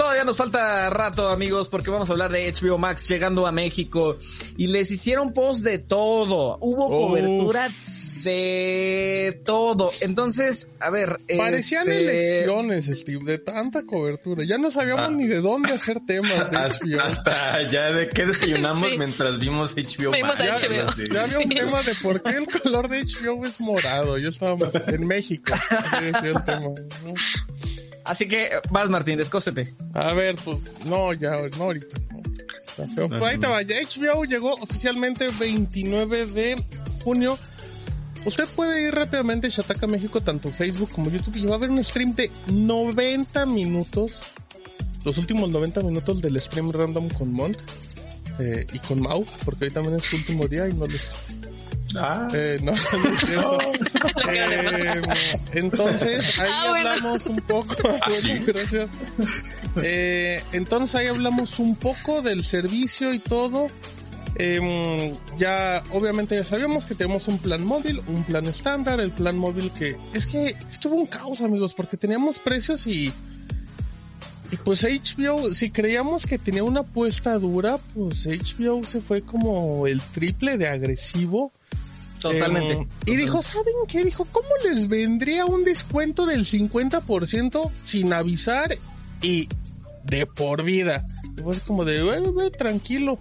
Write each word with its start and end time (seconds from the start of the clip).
Todavía 0.00 0.24
nos 0.24 0.38
falta 0.38 0.88
rato, 0.88 1.28
amigos, 1.28 1.68
porque 1.68 1.90
vamos 1.90 2.08
a 2.08 2.14
hablar 2.14 2.32
de 2.32 2.50
HBO 2.50 2.78
Max 2.78 3.06
llegando 3.06 3.46
a 3.46 3.52
México 3.52 4.16
y 4.56 4.68
les 4.68 4.90
hicieron 4.90 5.34
post 5.34 5.62
de 5.62 5.76
todo. 5.76 6.56
Hubo 6.62 6.88
cobertura 6.88 7.68
de 8.24 9.42
todo. 9.44 9.90
Entonces, 10.00 10.70
a 10.80 10.88
ver. 10.88 11.18
Parecían 11.36 11.86
este... 11.90 12.38
elecciones, 12.38 12.86
Steve, 12.86 13.24
de 13.26 13.38
tanta 13.40 13.82
cobertura. 13.84 14.42
Ya 14.44 14.56
no 14.56 14.70
sabíamos 14.70 15.04
Ah. 15.08 15.10
ni 15.10 15.26
de 15.26 15.42
dónde 15.42 15.72
hacer 15.74 15.98
temas 16.06 16.50
de 16.50 16.56
Hasta, 16.56 16.78
HBO. 16.86 17.00
hasta 17.02 17.70
ya 17.70 17.92
de 17.92 18.08
qué 18.08 18.24
desayunamos 18.24 18.88
Sí. 18.88 18.96
mientras 18.96 19.38
vimos 19.38 19.74
HBO 19.76 20.12
Vimos 20.12 20.38
Max. 20.38 20.38
Ya, 20.38 20.54
HBO. 20.56 20.92
Sí. 20.92 21.02
ya 21.12 21.22
había 21.24 21.36
un 21.36 21.42
Sí. 21.42 21.48
tema 21.50 21.82
de 21.82 21.94
por 22.02 22.22
qué 22.22 22.30
el 22.38 22.46
color 22.46 22.88
de 22.88 23.04
HBO 23.04 23.44
es 23.46 23.60
morado. 23.60 24.16
Yo 24.16 24.30
estaba 24.30 24.56
en 24.86 25.06
México. 25.06 25.52
Así 25.70 26.04
decía 26.06 26.30
el 26.30 26.44
tema, 26.44 26.60
¿no? 27.04 27.14
Así 28.10 28.26
que 28.26 28.50
vas, 28.72 28.90
Martín, 28.90 29.16
descósete. 29.18 29.72
A 29.94 30.12
ver, 30.12 30.34
pues, 30.44 30.58
no, 30.84 31.12
ya, 31.12 31.36
no 31.56 31.62
ahorita. 31.62 31.96
no. 32.96 33.08
Pues 33.08 33.22
ahí 33.22 33.38
te 33.38 33.46
va. 33.46 33.62
Ya 33.62 33.76
HBO 33.76 34.24
llegó 34.24 34.52
oficialmente 34.54 35.28
29 35.28 36.26
de 36.26 36.60
junio. 37.04 37.38
Usted 38.24 38.48
puede 38.48 38.88
ir 38.88 38.92
rápidamente 38.96 39.46
a 39.46 39.50
Shataka 39.50 39.86
México, 39.86 40.20
tanto 40.20 40.48
Facebook 40.48 40.90
como 40.92 41.08
YouTube, 41.08 41.36
y 41.36 41.46
va 41.46 41.54
a 41.54 41.58
ver 41.58 41.70
un 41.70 41.84
stream 41.84 42.16
de 42.16 42.32
90 42.52 43.46
minutos. 43.46 44.18
Los 45.04 45.16
últimos 45.16 45.48
90 45.50 45.80
minutos 45.82 46.20
del 46.20 46.40
stream 46.40 46.72
random 46.72 47.10
con 47.10 47.32
Mont 47.32 47.58
eh, 48.40 48.66
y 48.72 48.78
con 48.80 49.00
Mau, 49.00 49.24
porque 49.44 49.66
hoy 49.66 49.70
también 49.70 49.94
es 49.94 50.02
su 50.02 50.16
último 50.16 50.48
día 50.48 50.68
y 50.68 50.72
no 50.72 50.86
les 50.86 51.12
Ah, 51.96 52.28
eh, 52.32 52.58
no, 52.62 52.72
no. 53.34 53.58
Eh, 54.30 55.02
entonces, 55.54 56.38
ahí 56.38 56.48
Ah, 56.52 56.66
bueno. 56.70 56.88
hablamos 56.90 57.26
un 57.26 57.36
poco. 57.40 57.74
Bueno, 57.82 58.44
gracias. 58.46 58.88
Eh, 59.82 60.42
entonces, 60.52 60.94
ahí 60.94 61.06
hablamos 61.08 61.58
un 61.58 61.76
poco 61.76 62.22
del 62.22 62.44
servicio 62.44 63.12
y 63.12 63.18
todo. 63.18 63.66
Em, 64.36 65.12
ya, 65.36 65.82
obviamente, 65.90 66.34
ya 66.36 66.44
sabíamos 66.44 66.86
que 66.86 66.94
tenemos 66.94 67.26
un 67.28 67.38
plan 67.38 67.64
móvil, 67.64 68.00
un 68.06 68.22
plan 68.24 68.46
estándar, 68.46 69.00
el 69.00 69.10
plan 69.10 69.36
móvil 69.36 69.70
que 69.72 69.96
es 70.14 70.26
que 70.26 70.56
estuvo 70.68 70.94
un 70.94 71.06
caos, 71.06 71.40
amigos, 71.40 71.74
porque 71.74 71.96
teníamos 71.96 72.38
precios 72.38 72.86
y. 72.86 73.12
Y 74.52 74.56
pues 74.56 74.82
HBO, 74.82 75.54
si 75.54 75.70
creíamos 75.70 76.26
que 76.26 76.36
tenía 76.36 76.64
una 76.64 76.80
apuesta 76.80 77.38
dura, 77.38 77.78
pues 77.94 78.26
HBO 78.26 78.82
se 78.82 79.00
fue 79.00 79.22
como 79.22 79.86
el 79.86 80.00
triple 80.02 80.58
de 80.58 80.66
agresivo. 80.68 81.52
Totalmente. 82.20 82.72
Eh, 82.72 82.86
y 83.06 83.16
dijo, 83.16 83.42
¿saben 83.42 83.74
qué? 83.88 84.04
Dijo, 84.04 84.26
¿cómo 84.30 84.48
les 84.64 84.88
vendría 84.88 85.46
un 85.46 85.64
descuento 85.64 86.26
del 86.26 86.44
50% 86.44 87.70
sin 87.84 88.12
avisar 88.12 88.76
y 89.22 89.48
de 90.04 90.26
por 90.26 90.62
vida? 90.62 91.06
Y 91.36 91.60
como 91.60 91.84
de, 91.84 92.02
"Güey, 92.02 92.20
güey, 92.24 92.50
tranquilo. 92.50 93.18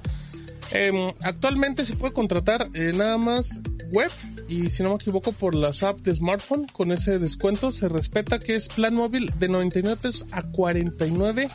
Em, 0.71 1.11
actualmente 1.23 1.85
se 1.85 1.95
puede 1.95 2.13
contratar 2.13 2.67
eh, 2.73 2.91
nada 2.93 3.17
más 3.17 3.61
web 3.91 4.11
y 4.47 4.69
si 4.69 4.83
no 4.83 4.89
me 4.89 4.95
equivoco 4.95 5.31
por 5.31 5.55
las 5.55 5.81
apps 5.81 6.03
de 6.03 6.13
smartphone 6.13 6.67
con 6.67 6.91
ese 6.91 7.17
descuento 7.17 7.71
se 7.71 7.89
respeta 7.89 8.39
que 8.39 8.55
es 8.55 8.67
plan 8.67 8.93
móvil 8.93 9.31
de 9.39 9.49
99 9.49 9.97
pesos 9.99 10.27
a 10.31 10.43
49 10.43 11.49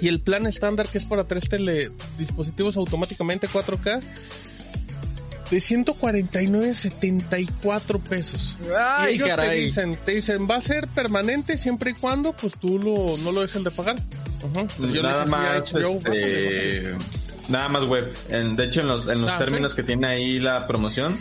y 0.00 0.08
el 0.08 0.20
plan 0.20 0.46
estándar 0.46 0.86
que 0.88 0.98
es 0.98 1.04
para 1.04 1.24
tres 1.24 1.48
tele 1.48 1.90
dispositivos 2.16 2.76
automáticamente 2.76 3.48
4K 3.48 4.00
de 5.52 5.58
149.74 5.58 8.00
pesos. 8.00 8.56
Ay, 8.78 9.12
y 9.12 9.14
ellos 9.16 9.28
caray. 9.28 9.48
Te 9.50 9.54
dicen, 9.64 9.98
te 10.04 10.12
dicen, 10.12 10.48
va 10.50 10.56
a 10.56 10.62
ser 10.62 10.88
permanente 10.88 11.58
siempre 11.58 11.90
y 11.90 11.94
cuando 11.94 12.32
pues 12.32 12.54
tú 12.58 12.78
lo, 12.78 12.94
no 13.24 13.32
lo 13.32 13.42
dejen 13.42 13.62
de 13.62 13.70
pagar. 13.70 13.96
Yo 14.78 14.86
le 14.88 15.02
nada 15.02 15.26
más, 15.26 15.72
HBO, 15.74 15.98
este, 15.98 16.94
nada 17.48 17.68
más 17.68 17.84
web. 17.84 18.10
En- 18.30 18.56
de 18.56 18.64
hecho, 18.64 18.80
en 18.80 18.86
los, 18.88 19.06
en 19.08 19.20
los 19.20 19.30
Ah, 19.30 19.36
términos 19.38 19.72
¿sí? 19.72 19.76
que 19.76 19.82
tiene 19.84 20.06
ahí 20.06 20.40
la 20.40 20.66
promoción, 20.66 21.18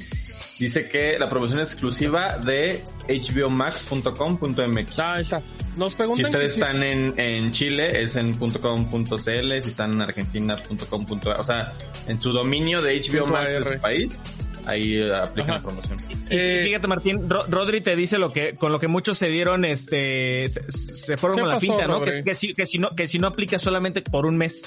dice 0.66 0.88
que 0.90 1.18
la 1.20 1.28
promoción 1.28 1.60
es 1.60 1.72
exclusiva 1.72 2.38
de 2.38 2.84
hbomax.com.mx. 3.08 5.00
Ah, 5.00 5.20
esa. 5.20 5.42
Nos 5.78 5.92
Si 5.92 5.98
preguntan 5.98 6.26
ustedes 6.26 6.54
si- 6.54 6.60
están 6.62 6.84
en, 6.84 7.14
en 7.20 7.52
Chile 7.52 8.02
es 8.02 8.16
en 8.16 8.34
.com.cl, 8.34 9.18
si 9.62 9.70
están 9.70 9.94
en 9.94 10.02
Argentina.com. 10.02 11.06
O 11.38 11.44
sea, 11.44 11.74
en 12.08 12.22
su 12.22 12.32
dominio 12.32 12.82
de 12.82 13.00
HBO 13.00 13.26
Max 13.28 13.52
de 13.54 13.64
su 13.76 13.80
país, 13.80 14.20
ahí 14.66 14.96
eh, 14.98 15.14
aplican 15.16 15.52
Ajá. 15.52 15.60
la 15.60 15.64
promoción. 15.64 15.98
Y 16.10 16.36
Eh, 16.36 16.62
fíjate, 16.66 16.88
Martín, 16.88 17.30
Ro- 17.30 17.46
Rodri 17.50 17.82
te 17.82 17.96
dice 17.96 18.18
lo 18.18 18.32
que, 18.32 18.56
con 18.56 18.72
lo 18.72 18.80
que 18.80 18.88
muchos 18.88 19.18
se 19.18 19.28
dieron, 19.28 19.66
este, 19.66 20.48
se, 20.50 20.64
se 20.72 21.18
fueron 21.18 21.38
¿Qué 21.38 21.42
con 21.42 21.50
la 21.50 21.56
pasó, 21.56 21.66
finta, 21.68 21.88
¿no? 21.88 22.02
Que, 22.02 22.24
que 22.24 22.36
si, 22.36 22.54
que 22.54 22.66
si 22.66 22.78
no, 22.80 22.96
que 22.96 23.08
si 23.08 23.20
no 23.20 23.28
aplica 23.28 23.60
solamente 23.60 24.02
por 24.02 24.26
un 24.26 24.38
mes. 24.38 24.64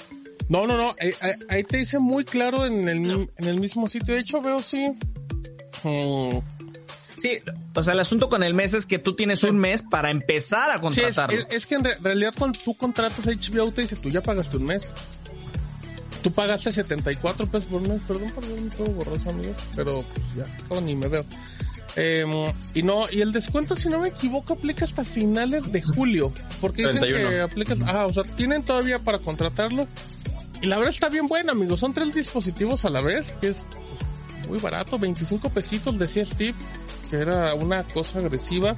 No, 0.48 0.66
no, 0.66 0.76
no. 0.76 0.90
eh, 1.00 1.14
eh, 1.22 1.34
ahí 1.48 1.64
te 1.64 1.78
dice 1.78 1.98
muy 1.98 2.24
claro 2.24 2.66
en 2.66 2.86
el, 2.86 3.28
en 3.38 3.44
el 3.48 3.58
mismo 3.60 3.88
sitio. 3.88 4.12
De 4.14 4.20
hecho, 4.20 4.42
veo 4.42 4.60
sí. 4.60 4.92
Mm, 5.84 6.38
Sí, 7.16 7.38
o 7.76 7.82
sea, 7.82 7.94
el 7.94 8.00
asunto 8.00 8.28
con 8.28 8.42
el 8.42 8.54
mes 8.54 8.74
es 8.74 8.86
que 8.86 8.98
tú 8.98 9.14
tienes 9.14 9.44
un 9.44 9.56
mes 9.56 9.82
para 9.82 10.10
empezar 10.10 10.70
a 10.70 10.74
Sí, 10.74 10.78
es, 10.78 10.82
contratarlo. 10.82 11.38
es- 11.38 11.46
es 11.50 11.66
que 11.66 11.76
en 11.76 11.84
re- 11.84 11.96
realidad 12.02 12.34
cuando 12.36 12.58
tú 12.58 12.76
contratas 12.76 13.24
HBO 13.26 13.70
te 13.72 13.82
dice, 13.82 13.94
tú 13.96 14.08
ya 14.10 14.20
pagaste 14.20 14.56
un 14.56 14.64
mes. 14.64 14.92
Tú 16.22 16.32
pagaste 16.32 16.72
74 16.72 17.46
pesos 17.46 17.66
por 17.66 17.80
mes, 17.86 18.00
perdón 18.08 18.30
por 18.32 18.46
verme 18.48 18.68
todo 18.70 18.86
borroso, 18.92 19.30
amigos, 19.30 19.56
pero 19.76 20.02
pues 20.02 20.26
ya, 20.48 20.56
como 20.68 20.80
ni 20.80 20.96
me 20.96 21.06
veo. 21.08 21.24
Em, 21.96 22.52
y 22.74 22.82
no, 22.82 23.04
y 23.12 23.20
el 23.20 23.30
descuento, 23.30 23.76
si 23.76 23.88
no 23.88 24.00
me 24.00 24.08
equivoco, 24.08 24.54
aplica 24.54 24.84
hasta 24.84 25.04
finales 25.04 25.70
de 25.70 25.82
julio, 25.82 26.32
porque 26.60 26.82
dicen 26.82 27.00
31. 27.00 27.30
que 27.30 27.40
aplica, 27.40 27.76
ah, 27.86 28.06
o 28.06 28.12
sea, 28.12 28.24
tienen 28.24 28.64
todavía 28.64 28.98
para 28.98 29.20
contratarlo. 29.20 29.86
Y 30.62 30.66
la 30.66 30.76
verdad 30.78 30.92
está 30.94 31.08
bien 31.10 31.26
buena, 31.26 31.52
amigos, 31.52 31.78
son 31.80 31.94
tres 31.94 32.12
dispositivos 32.14 32.84
a 32.84 32.90
la 32.90 33.02
vez, 33.02 33.30
que 33.40 33.48
es 33.48 33.62
muy 34.48 34.58
barato, 34.58 34.98
25 34.98 35.50
pesitos, 35.50 35.98
decía 35.98 36.24
Steve, 36.24 36.54
que 37.10 37.16
era 37.16 37.54
una 37.54 37.82
cosa 37.84 38.18
agresiva. 38.18 38.76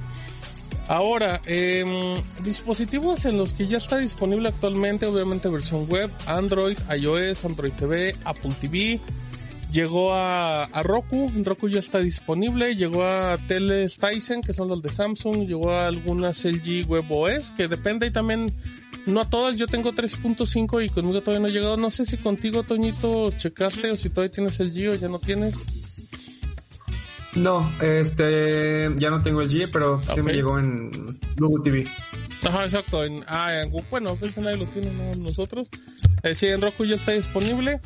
Ahora, 0.87 1.41
em, 1.45 2.15
dispositivos 2.43 3.25
en 3.25 3.37
los 3.37 3.53
que 3.53 3.67
ya 3.67 3.77
está 3.77 3.97
disponible 3.97 4.47
actualmente, 4.47 5.05
obviamente 5.05 5.49
versión 5.49 5.85
web, 5.89 6.09
Android, 6.25 6.77
iOS, 6.97 7.43
Android 7.43 7.73
TV, 7.73 8.15
Apple 8.23 8.53
TV. 8.59 9.01
Llegó 9.69 10.13
a, 10.13 10.63
a 10.63 10.83
Roku, 10.83 11.29
Roku 11.43 11.67
ya 11.67 11.79
está 11.79 11.99
disponible. 11.99 12.75
Llegó 12.77 13.03
a 13.03 13.37
Teles 13.49 13.99
Tyson, 13.99 14.41
que 14.41 14.53
son 14.53 14.69
los 14.69 14.81
de 14.81 14.89
Samsung. 14.89 15.45
Llegó 15.45 15.71
a 15.71 15.87
algunas 15.87 16.45
LG 16.45 16.87
WebOS, 16.87 17.51
que 17.51 17.67
depende 17.67 18.07
y 18.07 18.11
también, 18.11 18.53
no 19.07 19.21
a 19.21 19.29
todas. 19.29 19.57
Yo 19.57 19.67
tengo 19.67 19.93
3.5 19.93 20.85
y 20.85 20.89
conmigo 20.89 21.21
todavía 21.21 21.39
no 21.41 21.47
ha 21.47 21.51
llegado. 21.51 21.77
No 21.77 21.89
sé 21.91 22.05
si 22.05 22.17
contigo, 22.17 22.63
Toñito, 22.63 23.31
checaste 23.31 23.89
o 23.91 23.95
si 23.95 24.09
todavía 24.09 24.31
tienes 24.31 24.59
LG 24.59 24.89
o 24.91 24.95
ya 24.95 25.07
no 25.09 25.19
tienes. 25.19 25.55
No, 27.35 27.71
este, 27.81 28.89
ya 28.95 29.09
no 29.11 29.21
tengo 29.21 29.41
el 29.41 29.49
G, 29.49 29.69
pero 29.71 30.01
sí 30.01 30.21
me 30.21 30.33
llegó 30.33 30.57
en 30.57 30.89
Google 31.37 31.63
TV. 31.63 31.87
Ajá, 32.43 32.63
exacto. 32.63 33.03
En, 33.03 33.23
ah, 33.27 33.61
en, 33.61 33.71
Gu- 33.71 33.85
bueno, 33.91 34.15
pues 34.15 34.37
nadie 34.37 34.57
lo 34.57 34.65
tiene, 34.65 34.91
no 34.91 35.13
nosotros. 35.15 35.69
Eh, 36.23 36.33
sí, 36.33 36.47
en 36.47 36.61
Roku 36.61 36.85
ya 36.85 36.95
está 36.95 37.11
disponible. 37.11 37.79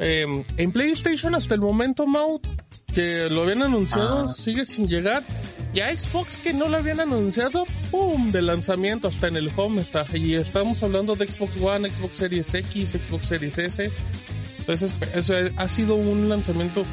Eh, 0.00 0.26
en 0.56 0.72
PlayStation 0.72 1.34
hasta 1.34 1.54
el 1.54 1.60
momento, 1.60 2.06
Mau, 2.06 2.40
que 2.98 3.30
lo 3.30 3.42
habían 3.42 3.62
anunciado, 3.62 4.28
Ah. 4.28 4.34
sigue 4.34 4.64
sin 4.64 4.88
llegar. 4.88 5.22
Y 5.72 5.78
a 5.78 5.96
Xbox 5.96 6.36
que 6.38 6.52
no 6.52 6.68
lo 6.68 6.78
habían 6.78 6.98
anunciado, 6.98 7.64
¡pum! 7.92 8.32
De 8.32 8.42
lanzamiento, 8.42 9.06
hasta 9.06 9.28
en 9.28 9.36
el 9.36 9.52
home 9.54 9.82
está. 9.82 10.04
Y 10.12 10.34
estamos 10.34 10.82
hablando 10.82 11.14
de 11.14 11.28
Xbox 11.28 11.56
One, 11.60 11.94
Xbox 11.94 12.16
Series 12.16 12.52
X, 12.54 12.96
Xbox 13.06 13.28
Series 13.28 13.56
S. 13.56 13.92
Entonces, 14.58 14.92
eso 15.14 15.34
ha 15.56 15.68
sido 15.68 15.94
un 15.94 16.28
lanzamiento, 16.28 16.84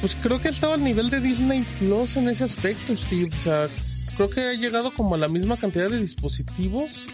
pues 0.00 0.16
creo 0.22 0.40
que 0.40 0.48
ha 0.48 0.50
estado 0.50 0.72
al 0.72 0.82
nivel 0.82 1.10
de 1.10 1.20
Disney 1.20 1.66
Plus 1.78 2.16
en 2.16 2.30
ese 2.30 2.44
aspecto, 2.44 2.96
Steve. 2.96 3.28
O 3.38 3.42
sea, 3.42 3.68
creo 4.16 4.30
que 4.30 4.40
ha 4.40 4.54
llegado 4.54 4.94
como 4.94 5.16
a 5.16 5.18
la 5.18 5.28
misma 5.28 5.58
cantidad 5.58 5.90
de 5.90 6.00
dispositivos. 6.00 7.04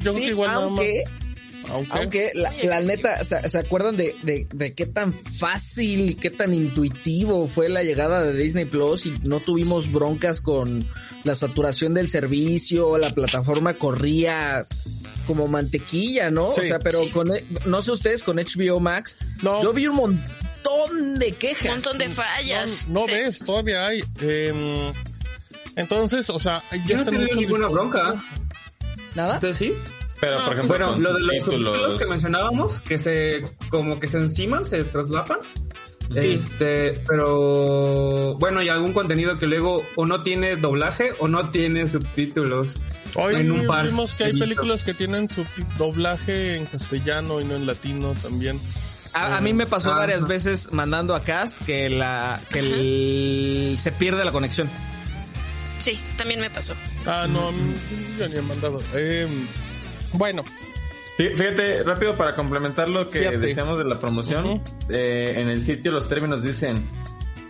Yo 0.00 0.10
creo 0.10 0.14
que 0.16 0.26
igual 0.26 0.48
nada 0.50 0.68
más. 0.68 0.84
Aunque, 1.70 2.32
la, 2.34 2.50
sí. 2.80 2.86
neta, 2.86 3.24
¿se, 3.24 3.48
se 3.48 3.58
acuerdan 3.58 3.96
de, 3.96 4.14
de, 4.22 4.46
de 4.52 4.74
qué 4.74 4.86
tan 4.86 5.12
fácil 5.14 6.10
y 6.10 6.14
qué 6.14 6.30
tan 6.30 6.52
intuitivo 6.54 7.46
fue 7.46 7.68
la 7.68 7.82
llegada 7.82 8.22
de 8.22 8.32
Disney 8.34 8.64
Plus 8.64 9.06
y 9.06 9.10
no 9.24 9.40
tuvimos 9.40 9.90
broncas 9.92 10.40
con 10.40 10.88
la 11.24 11.34
saturación 11.34 11.94
del 11.94 12.08
servicio, 12.08 12.98
la 12.98 13.10
plataforma 13.14 13.74
corría 13.74 14.66
como 15.26 15.46
mantequilla, 15.48 16.30
¿no? 16.30 16.50
Sí. 16.52 16.60
o 16.60 16.64
sea, 16.64 16.78
pero 16.80 17.00
Sí. 17.00 17.10
con, 17.10 17.30
no 17.66 17.82
sé 17.82 17.92
ustedes 17.92 18.22
con 18.22 18.38
HBO 18.38 18.80
Max, 18.80 19.16
No. 19.42 19.62
yo 19.62 19.72
vi 19.72 19.86
un 19.86 19.96
montón 19.96 21.18
de 21.18 21.28
Un 21.28 21.34
quejas. 21.34 21.68
montón 21.70 21.98
de 21.98 22.08
fallas. 22.08 22.88
no, 22.88 23.00
no 23.00 23.06
Sí. 23.06 23.12
ves, 23.12 23.38
todavía 23.40 23.86
hay. 23.86 24.02
Em, 24.20 24.92
entonces, 25.76 26.28
o 26.30 26.38
sea, 26.40 26.62
ya 26.72 26.84
Yo 26.86 26.96
no 26.98 27.04
tenía 27.04 27.34
ninguna 27.36 27.68
bronca. 27.68 28.14
¿Nada? 29.14 29.34
¿Ustedes 29.34 29.58
sí? 29.58 29.72
Pero, 30.20 30.36
por 30.44 30.52
ejemplo, 30.54 30.68
Bueno, 30.68 30.98
lo 30.98 31.14
de 31.14 31.20
los 31.20 31.30
subtítulos- 31.44 31.44
subtítulos 31.74 31.98
que 31.98 32.06
mencionábamos, 32.06 32.80
que 32.82 32.98
se 32.98 33.42
como 33.70 33.98
que 33.98 34.06
se 34.08 34.18
enciman, 34.18 34.64
se 34.64 34.84
traslapan. 34.84 35.38
Este, 36.14 37.00
pero 37.06 38.34
bueno, 38.36 38.62
y 38.62 38.68
algún 38.68 38.92
contenido 38.92 39.38
que 39.38 39.46
luego 39.46 39.82
o 39.94 40.06
no 40.06 40.22
tiene 40.24 40.56
doblaje 40.56 41.12
o 41.20 41.28
no 41.28 41.50
tiene 41.50 41.86
subtítulos. 41.86 42.76
Hoy 43.14 43.36
en 43.36 43.52
un 43.52 43.66
par 43.66 43.86
vimos 43.86 44.14
que 44.14 44.24
hay 44.24 44.38
películas 44.38 44.82
que 44.84 44.92
tienen 44.92 45.28
su 45.28 45.44
doblaje 45.78 46.56
en 46.56 46.66
castellano 46.66 47.40
y 47.40 47.44
no 47.44 47.54
en 47.54 47.66
latino 47.66 48.14
también. 48.20 48.60
A, 49.12 49.36
a 49.36 49.40
mí 49.40 49.52
me 49.52 49.66
pasó 49.66 49.92
Ah, 49.92 49.98
varias 49.98 50.22
no. 50.22 50.28
veces 50.28 50.72
mandando 50.72 51.14
a 51.14 51.22
Cast 51.22 51.60
que 51.64 51.88
la 51.90 52.40
que 52.50 52.58
el- 52.60 53.76
se 53.78 53.90
pierde 53.92 54.24
la 54.24 54.32
conexión. 54.32 54.68
Sí, 55.78 55.98
también 56.16 56.40
me 56.40 56.50
pasó. 56.50 56.74
Ah, 57.06 57.26
no, 57.28 57.48
a 57.48 57.52
mí- 57.52 57.74
yo 58.18 58.28
ni 58.28 58.36
he 58.36 58.42
mandado. 58.42 58.80
Em, 58.94 59.46
bueno, 60.12 60.44
Fí- 61.16 61.34
Fíjate, 61.36 61.82
rápido 61.82 62.14
para 62.16 62.34
complementar 62.34 62.88
lo 62.88 63.08
que 63.08 63.18
Fíjate. 63.20 63.38
decíamos 63.38 63.78
de 63.78 63.84
la 63.84 64.00
promoción, 64.00 64.62
eh, 64.88 65.34
en 65.36 65.48
el 65.48 65.62
sitio 65.62 65.92
los 65.92 66.08
términos 66.08 66.42
dicen, 66.42 66.84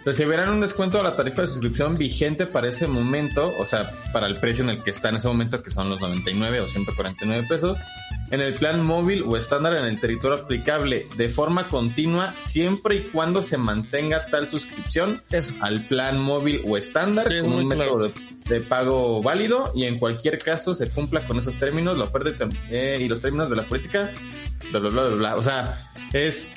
recibirán 0.04 0.48
un 0.50 0.60
descuento 0.60 0.98
a 0.98 1.02
la 1.02 1.16
tarifa 1.16 1.42
de 1.42 1.48
suscripción 1.48 1.94
vigente 1.94 2.46
para 2.46 2.68
ese 2.68 2.86
momento, 2.86 3.52
o 3.58 3.66
sea, 3.66 3.90
para 4.12 4.26
el 4.26 4.34
precio 4.36 4.64
en 4.64 4.70
el 4.70 4.82
que 4.82 4.90
está 4.90 5.10
en 5.10 5.16
ese 5.16 5.28
momento, 5.28 5.62
que 5.62 5.70
son 5.70 5.88
los 5.90 6.00
99 6.00 6.60
o 6.60 6.68
149 6.68 7.46
pesos, 7.48 7.78
en 8.30 8.40
el 8.40 8.54
plan 8.54 8.84
móvil 8.84 9.24
o 9.26 9.36
estándar 9.36 9.74
en 9.76 9.84
el 9.84 10.00
territorio 10.00 10.38
aplicable 10.42 11.06
de 11.16 11.28
forma 11.28 11.64
continua, 11.64 12.34
siempre 12.38 12.96
y 12.96 13.00
cuando 13.00 13.42
se 13.42 13.56
mantenga 13.58 14.24
tal 14.26 14.48
suscripción 14.48 15.20
Eso. 15.30 15.52
al 15.60 15.82
plan 15.86 16.18
móvil 16.18 16.62
o 16.66 16.76
estándar 16.76 17.30
Sí, 17.30 17.40
con 17.40 17.52
un 17.52 17.68
claro. 17.68 17.78
método 17.98 18.08
de, 18.08 18.54
de 18.54 18.60
pago 18.60 19.20
válido 19.22 19.72
y 19.74 19.84
en 19.84 19.98
cualquier 19.98 20.38
caso 20.38 20.74
se 20.74 20.88
cumpla 20.88 21.20
con 21.20 21.38
esos 21.38 21.56
términos, 21.56 21.98
la 21.98 22.04
oferta 22.04 22.48
eh, 22.70 22.96
y 23.00 23.08
los 23.08 23.20
términos 23.20 23.50
de 23.50 23.56
la 23.56 23.64
política, 23.64 24.10
bla, 24.70 24.78
bla, 24.80 24.90
bla, 24.90 25.02
bla, 25.08 25.16
bla. 25.16 25.34
O 25.36 25.42
sea, 25.42 25.90
es, 26.12 26.48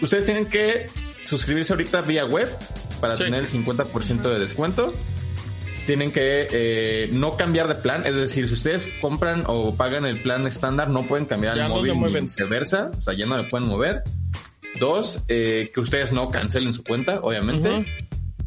ustedes 0.00 0.24
tienen 0.24 0.46
que 0.46 0.86
suscribirse 1.22 1.74
ahorita 1.74 2.00
vía 2.00 2.24
web 2.24 2.48
para 3.00 3.16
Sí. 3.16 3.24
tener 3.24 3.40
el 3.40 3.46
50% 3.48 4.30
de 4.30 4.38
descuento. 4.38 4.92
Tienen 5.86 6.12
que 6.12 6.46
eh, 6.52 7.08
no 7.12 7.36
cambiar 7.36 7.66
de 7.66 7.74
plan, 7.76 8.06
es 8.06 8.14
decir, 8.14 8.46
si 8.46 8.54
ustedes 8.54 8.88
compran 9.00 9.44
o 9.46 9.74
pagan 9.74 10.04
el 10.04 10.20
plan 10.20 10.46
estándar, 10.46 10.88
no 10.90 11.02
pueden 11.02 11.26
cambiar 11.26 11.56
Ya 11.56 11.64
al 11.64 11.70
no 11.70 11.76
móvil 11.76 11.98
ni 12.00 12.20
viceversa, 12.20 12.90
o 12.96 13.02
sea, 13.02 13.14
ya 13.14 13.26
no 13.26 13.36
le 13.36 13.44
pueden 13.44 13.66
mover. 13.66 14.02
Dos, 14.78 15.24
eh, 15.28 15.70
que 15.74 15.80
ustedes 15.80 16.12
no 16.12 16.28
cancelen 16.28 16.74
su 16.74 16.84
cuenta, 16.84 17.20
obviamente. 17.22 17.84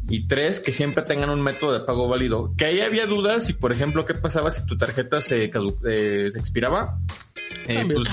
Y 0.08 0.26
tres, 0.26 0.60
que 0.60 0.72
siempre 0.72 1.02
tengan 1.02 1.30
un 1.30 1.40
método 1.42 1.72
de 1.72 1.80
pago 1.80 2.08
válido. 2.08 2.52
Que 2.56 2.66
ahí 2.66 2.80
había 2.80 3.06
dudas 3.06 3.44
si, 3.46 3.52
por 3.52 3.72
ejemplo, 3.72 4.04
qué 4.04 4.14
pasaba 4.14 4.50
si 4.50 4.64
tu 4.66 4.76
tarjeta 4.78 5.20
se, 5.20 5.44
eh, 5.44 6.28
se 6.32 6.38
expiraba. 6.38 6.98
Eh, 7.66 7.84
pues. 7.92 8.08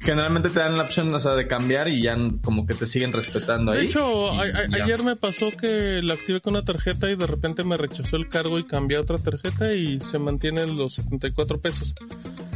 Generalmente 0.00 0.48
te 0.50 0.60
dan 0.60 0.76
la 0.76 0.84
opción, 0.84 1.12
o 1.14 1.18
sea, 1.18 1.34
de 1.34 1.46
cambiar 1.46 1.88
y 1.88 2.02
ya 2.02 2.16
como 2.44 2.66
que 2.66 2.74
te 2.74 2.86
siguen 2.86 3.12
respetando 3.12 3.72
ahí. 3.72 3.80
de 3.80 3.84
hecho, 3.86 4.32
Y- 4.34 4.38
a- 4.38 4.84
ayer 4.84 5.02
me 5.02 5.16
pasó 5.16 5.50
que 5.50 6.00
la 6.02 6.14
activé 6.14 6.40
con 6.40 6.54
una 6.54 6.64
tarjeta 6.64 7.10
y 7.10 7.16
de 7.16 7.26
repente 7.26 7.64
me 7.64 7.76
rechazó 7.76 8.16
el 8.16 8.28
cargo 8.28 8.58
y 8.58 8.64
cambié 8.64 8.98
a 8.98 9.00
otra 9.00 9.18
tarjeta 9.18 9.72
y 9.72 10.00
se 10.00 10.18
mantienen 10.18 10.76
los 10.76 10.94
74 10.94 11.60
pesos. 11.60 11.94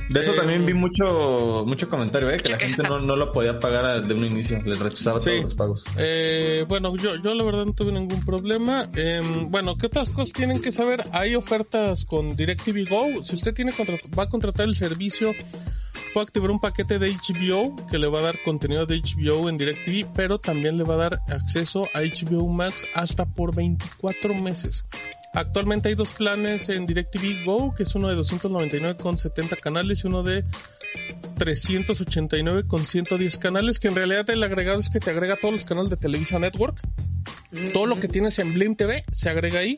De 0.09 0.21
eso 0.21 0.35
eh, 0.35 0.37
también 0.37 0.67
vi 0.67 0.75
mucho 0.75 1.65
mucho 1.67 1.89
comentario, 1.89 2.29
¿eh? 2.31 2.39
Que 2.39 2.53
la 2.53 2.59
gente 2.59 2.83
no, 2.83 3.01
no 3.01 3.17
lo 3.17 3.33
podía 3.33 3.59
pagar 3.59 4.05
de 4.07 4.13
un 4.15 4.25
inicio, 4.27 4.61
les 4.63 4.79
rechazaba 4.79 5.21
Sí. 5.21 5.31
todos 5.31 5.43
los 5.43 5.55
pagos. 5.55 5.85
Eh, 5.97 6.65
bueno, 6.69 6.95
yo, 6.97 7.17
yo 7.23 7.35
la 7.35 7.45
verdad 7.45 7.65
no 7.65 7.73
tuve 7.73 7.93
ningún 7.93 8.23
problema. 8.25 8.91
Em, 8.95 9.51
bueno, 9.51 9.77
¿qué 9.79 9.87
otras 9.87 10.11
cosas 10.11 10.35
tienen 10.35 10.61
que 10.61 10.71
saber? 10.71 11.05
Hay 11.13 11.35
ofertas 11.35 12.05
con 12.05 12.37
DirecTV 12.37 12.85
Go. 12.91 13.25
Si 13.25 13.37
usted 13.37 13.55
tiene 13.55 13.73
contrat- 13.73 14.03
va 14.19 14.25
a 14.25 14.29
contratar 14.29 14.67
el 14.69 14.77
servicio, 14.77 15.33
puede 16.13 16.25
activar 16.25 16.51
un 16.51 16.61
paquete 16.61 16.99
de 16.99 17.13
HBO 17.13 17.75
que 17.91 17.99
le 17.99 18.07
va 18.07 18.21
a 18.21 18.23
dar 18.23 18.39
contenido 18.43 18.87
de 18.87 19.01
HBO 19.01 19.49
en 19.49 19.59
DirecTV, 19.59 20.13
pero 20.15 20.39
también 20.39 20.77
le 20.77 20.85
va 20.85 20.95
a 20.95 21.09
dar 21.09 21.21
acceso 21.29 21.83
a 21.95 22.01
HBO 22.01 22.47
Max 22.49 22.87
hasta 22.95 23.27
por 23.27 23.55
24 23.55 24.35
meses. 24.35 24.87
Actualmente 25.35 25.89
hay 25.89 25.95
dos 25.95 26.13
planes 26.13 26.69
en 26.69 26.87
DirecTV 26.87 27.45
Go, 27.45 27.75
que 27.75 27.85
es 27.85 27.95
uno 27.95 28.09
de 28.09 28.15
299 28.17 28.97
con 29.03 29.19
70 29.19 29.57
canales 29.57 30.05
y 30.05 30.07
uno 30.07 30.23
de 30.23 30.45
389 31.39 32.67
con 32.67 32.85
110 32.85 33.39
canales, 33.39 33.79
que 33.79 33.89
en 33.89 33.97
realidad 33.97 34.29
el 34.29 34.43
agregado 34.43 34.81
es 34.81 34.91
que 34.91 35.01
te 35.01 35.11
agrega 35.11 35.37
todos 35.37 35.53
los 35.53 35.65
canales 35.65 35.89
de 35.89 35.97
Televisa 35.97 36.39
Network. 36.39 36.79
Todo 37.73 37.87
lo 37.87 37.97
que 37.97 38.09
tienes 38.09 38.39
en 38.39 38.53
Blim 38.53 38.77
TV 38.77 39.05
se 39.13 39.31
agrega 39.31 39.61
ahí. 39.61 39.77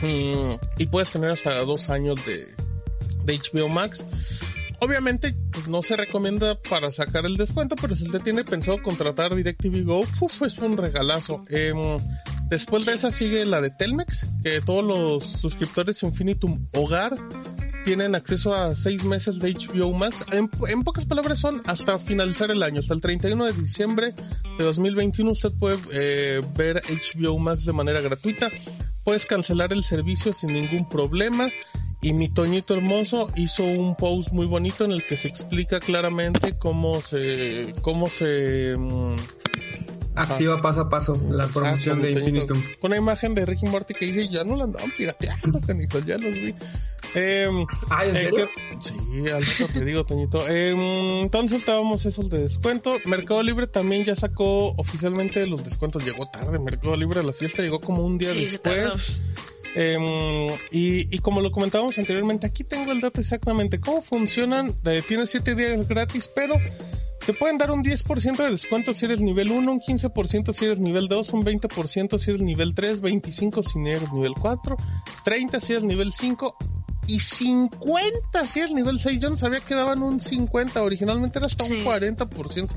Mm, 0.00 0.54
y 0.78 0.86
puedes 0.86 1.10
tener 1.12 1.30
hasta 1.30 1.60
dos 1.64 1.90
años 1.90 2.24
de, 2.24 2.54
de 3.24 3.38
HBO 3.38 3.68
Max. 3.68 4.04
Obviamente 4.82 5.32
pues, 5.52 5.68
no 5.68 5.80
se 5.84 5.96
recomienda 5.96 6.60
para 6.60 6.90
sacar 6.90 7.24
el 7.24 7.36
descuento, 7.36 7.76
pero 7.80 7.94
si 7.94 8.02
usted 8.02 8.20
tiene 8.20 8.42
pensado 8.42 8.82
contratar 8.82 9.32
DirecTV 9.32 9.84
Go, 9.84 10.00
uf, 10.20 10.42
es 10.42 10.58
un 10.58 10.76
regalazo. 10.76 11.44
Em, 11.50 12.00
después 12.48 12.86
de 12.86 12.94
esa 12.94 13.12
sigue 13.12 13.44
la 13.44 13.60
de 13.60 13.70
Telmex, 13.70 14.26
que 14.42 14.60
todos 14.60 14.84
los 14.84 15.24
suscriptores 15.24 16.02
Infinitum 16.02 16.66
Hogar 16.74 17.14
tienen 17.84 18.16
acceso 18.16 18.54
a 18.54 18.74
seis 18.74 19.04
meses 19.04 19.38
de 19.38 19.54
HBO 19.54 19.92
Max. 19.92 20.24
En, 20.32 20.82
pocas 20.82 21.04
palabras 21.04 21.38
son 21.38 21.62
hasta 21.66 22.00
finalizar 22.00 22.50
el 22.50 22.64
año, 22.64 22.80
hasta 22.80 22.94
el 22.94 23.00
31 23.00 23.44
de 23.44 23.52
diciembre 23.52 24.14
de 24.58 24.64
2021 24.64 25.30
usted 25.30 25.52
puede 25.60 25.78
eh, 25.92 26.40
ver 26.56 26.82
HBO 26.88 27.38
Max 27.38 27.64
de 27.64 27.72
manera 27.72 28.00
gratuita. 28.00 28.48
Puedes 29.04 29.26
cancelar 29.26 29.72
el 29.72 29.84
servicio 29.84 30.32
sin 30.32 30.52
ningún 30.52 30.88
problema. 30.88 31.48
Y 32.02 32.12
mi 32.12 32.28
Toñito 32.28 32.74
hermoso 32.74 33.30
hizo 33.36 33.64
un 33.64 33.94
post 33.94 34.32
muy 34.32 34.46
bonito 34.46 34.84
en 34.84 34.92
el 34.92 35.06
que 35.06 35.16
se 35.16 35.28
explica 35.28 35.78
claramente 35.78 36.58
cómo 36.58 37.00
se, 37.00 37.74
cómo 37.80 38.08
se, 38.08 38.76
mm, 38.76 39.14
Activa 40.14 40.60
paso 40.60 40.82
a 40.82 40.88
paso 40.90 41.14
la 41.30 41.44
Exacto, 41.44 41.60
promoción 41.60 42.02
de. 42.02 42.12
Infinitum. 42.12 42.62
Con 42.80 42.90
una 42.90 42.98
imagen 42.98 43.34
de 43.34 43.46
Ricky 43.46 43.66
Morty 43.66 43.94
que 43.94 44.06
dice, 44.06 44.28
ya 44.28 44.44
no 44.44 44.56
la 44.56 44.64
andaban 44.64 44.90
pirateando, 44.90 45.58
canijo, 45.66 46.00
ya 46.00 46.18
los 46.18 46.34
vi. 46.34 46.54
Em, 47.14 47.66
Ah, 47.88 48.04
¿en 48.06 48.16
eh, 48.16 48.30
Sí, 48.80 49.30
al 49.30 49.44
rato 49.44 49.72
te 49.72 49.84
digo, 49.84 50.04
Toñito. 50.04 50.46
Em, 50.48 51.22
entonces 51.22 51.60
estábamos 51.60 52.04
esos 52.04 52.28
de 52.30 52.42
descuento. 52.42 52.94
Mercado 53.06 53.42
Libre 53.42 53.66
también 53.66 54.04
ya 54.04 54.16
sacó 54.16 54.74
oficialmente 54.76 55.46
los 55.46 55.64
descuentos. 55.64 56.04
Llegó 56.04 56.26
tarde, 56.26 56.58
Mercado 56.58 56.96
Libre 56.96 57.20
a 57.20 57.22
la 57.22 57.32
fiesta 57.32 57.62
llegó 57.62 57.80
como 57.80 58.04
un 58.04 58.18
día 58.18 58.30
Sí, 58.30 58.48
se 58.48 58.58
después. 58.58 58.94
Em, 59.74 60.48
y, 60.70 61.14
y 61.14 61.18
como 61.20 61.40
lo 61.40 61.50
comentábamos 61.50 61.98
anteriormente, 61.98 62.46
aquí 62.46 62.62
tengo 62.64 62.92
el 62.92 63.00
dato 63.00 63.20
exactamente 63.20 63.80
cómo 63.80 64.02
funcionan. 64.02 64.74
Eh, 64.84 65.02
tienes 65.06 65.30
7 65.30 65.54
días 65.54 65.88
gratis, 65.88 66.30
pero 66.34 66.54
te 67.24 67.32
pueden 67.32 67.56
dar 67.56 67.70
un 67.70 67.82
10% 67.82 68.36
de 68.36 68.50
descuento 68.50 68.92
si 68.94 69.04
eres 69.06 69.20
nivel 69.20 69.50
1, 69.50 69.72
un 69.72 69.80
15% 69.80 70.52
si 70.52 70.64
eres 70.66 70.78
nivel 70.78 71.08
2, 71.08 71.32
un 71.32 71.44
20% 71.44 72.18
si 72.18 72.30
eres 72.30 72.42
nivel 72.42 72.74
3, 72.74 73.00
25 73.00 73.62
si 73.62 73.78
eres 73.80 74.12
nivel 74.12 74.34
4, 74.34 74.76
30 75.24 75.60
si 75.60 75.72
eres 75.72 75.84
nivel 75.84 76.12
5 76.12 76.56
y 77.06 77.20
50 77.20 78.46
si 78.46 78.58
eres 78.60 78.72
nivel 78.72 78.98
6. 78.98 79.20
Yo 79.20 79.30
no 79.30 79.36
sabía 79.36 79.60
que 79.60 79.74
daban 79.74 80.02
un 80.02 80.20
50, 80.20 80.82
originalmente 80.82 81.38
era 81.38 81.46
hasta 81.46 81.64
Sí. 81.64 81.74
un 81.74 81.84
40%. 81.84 82.68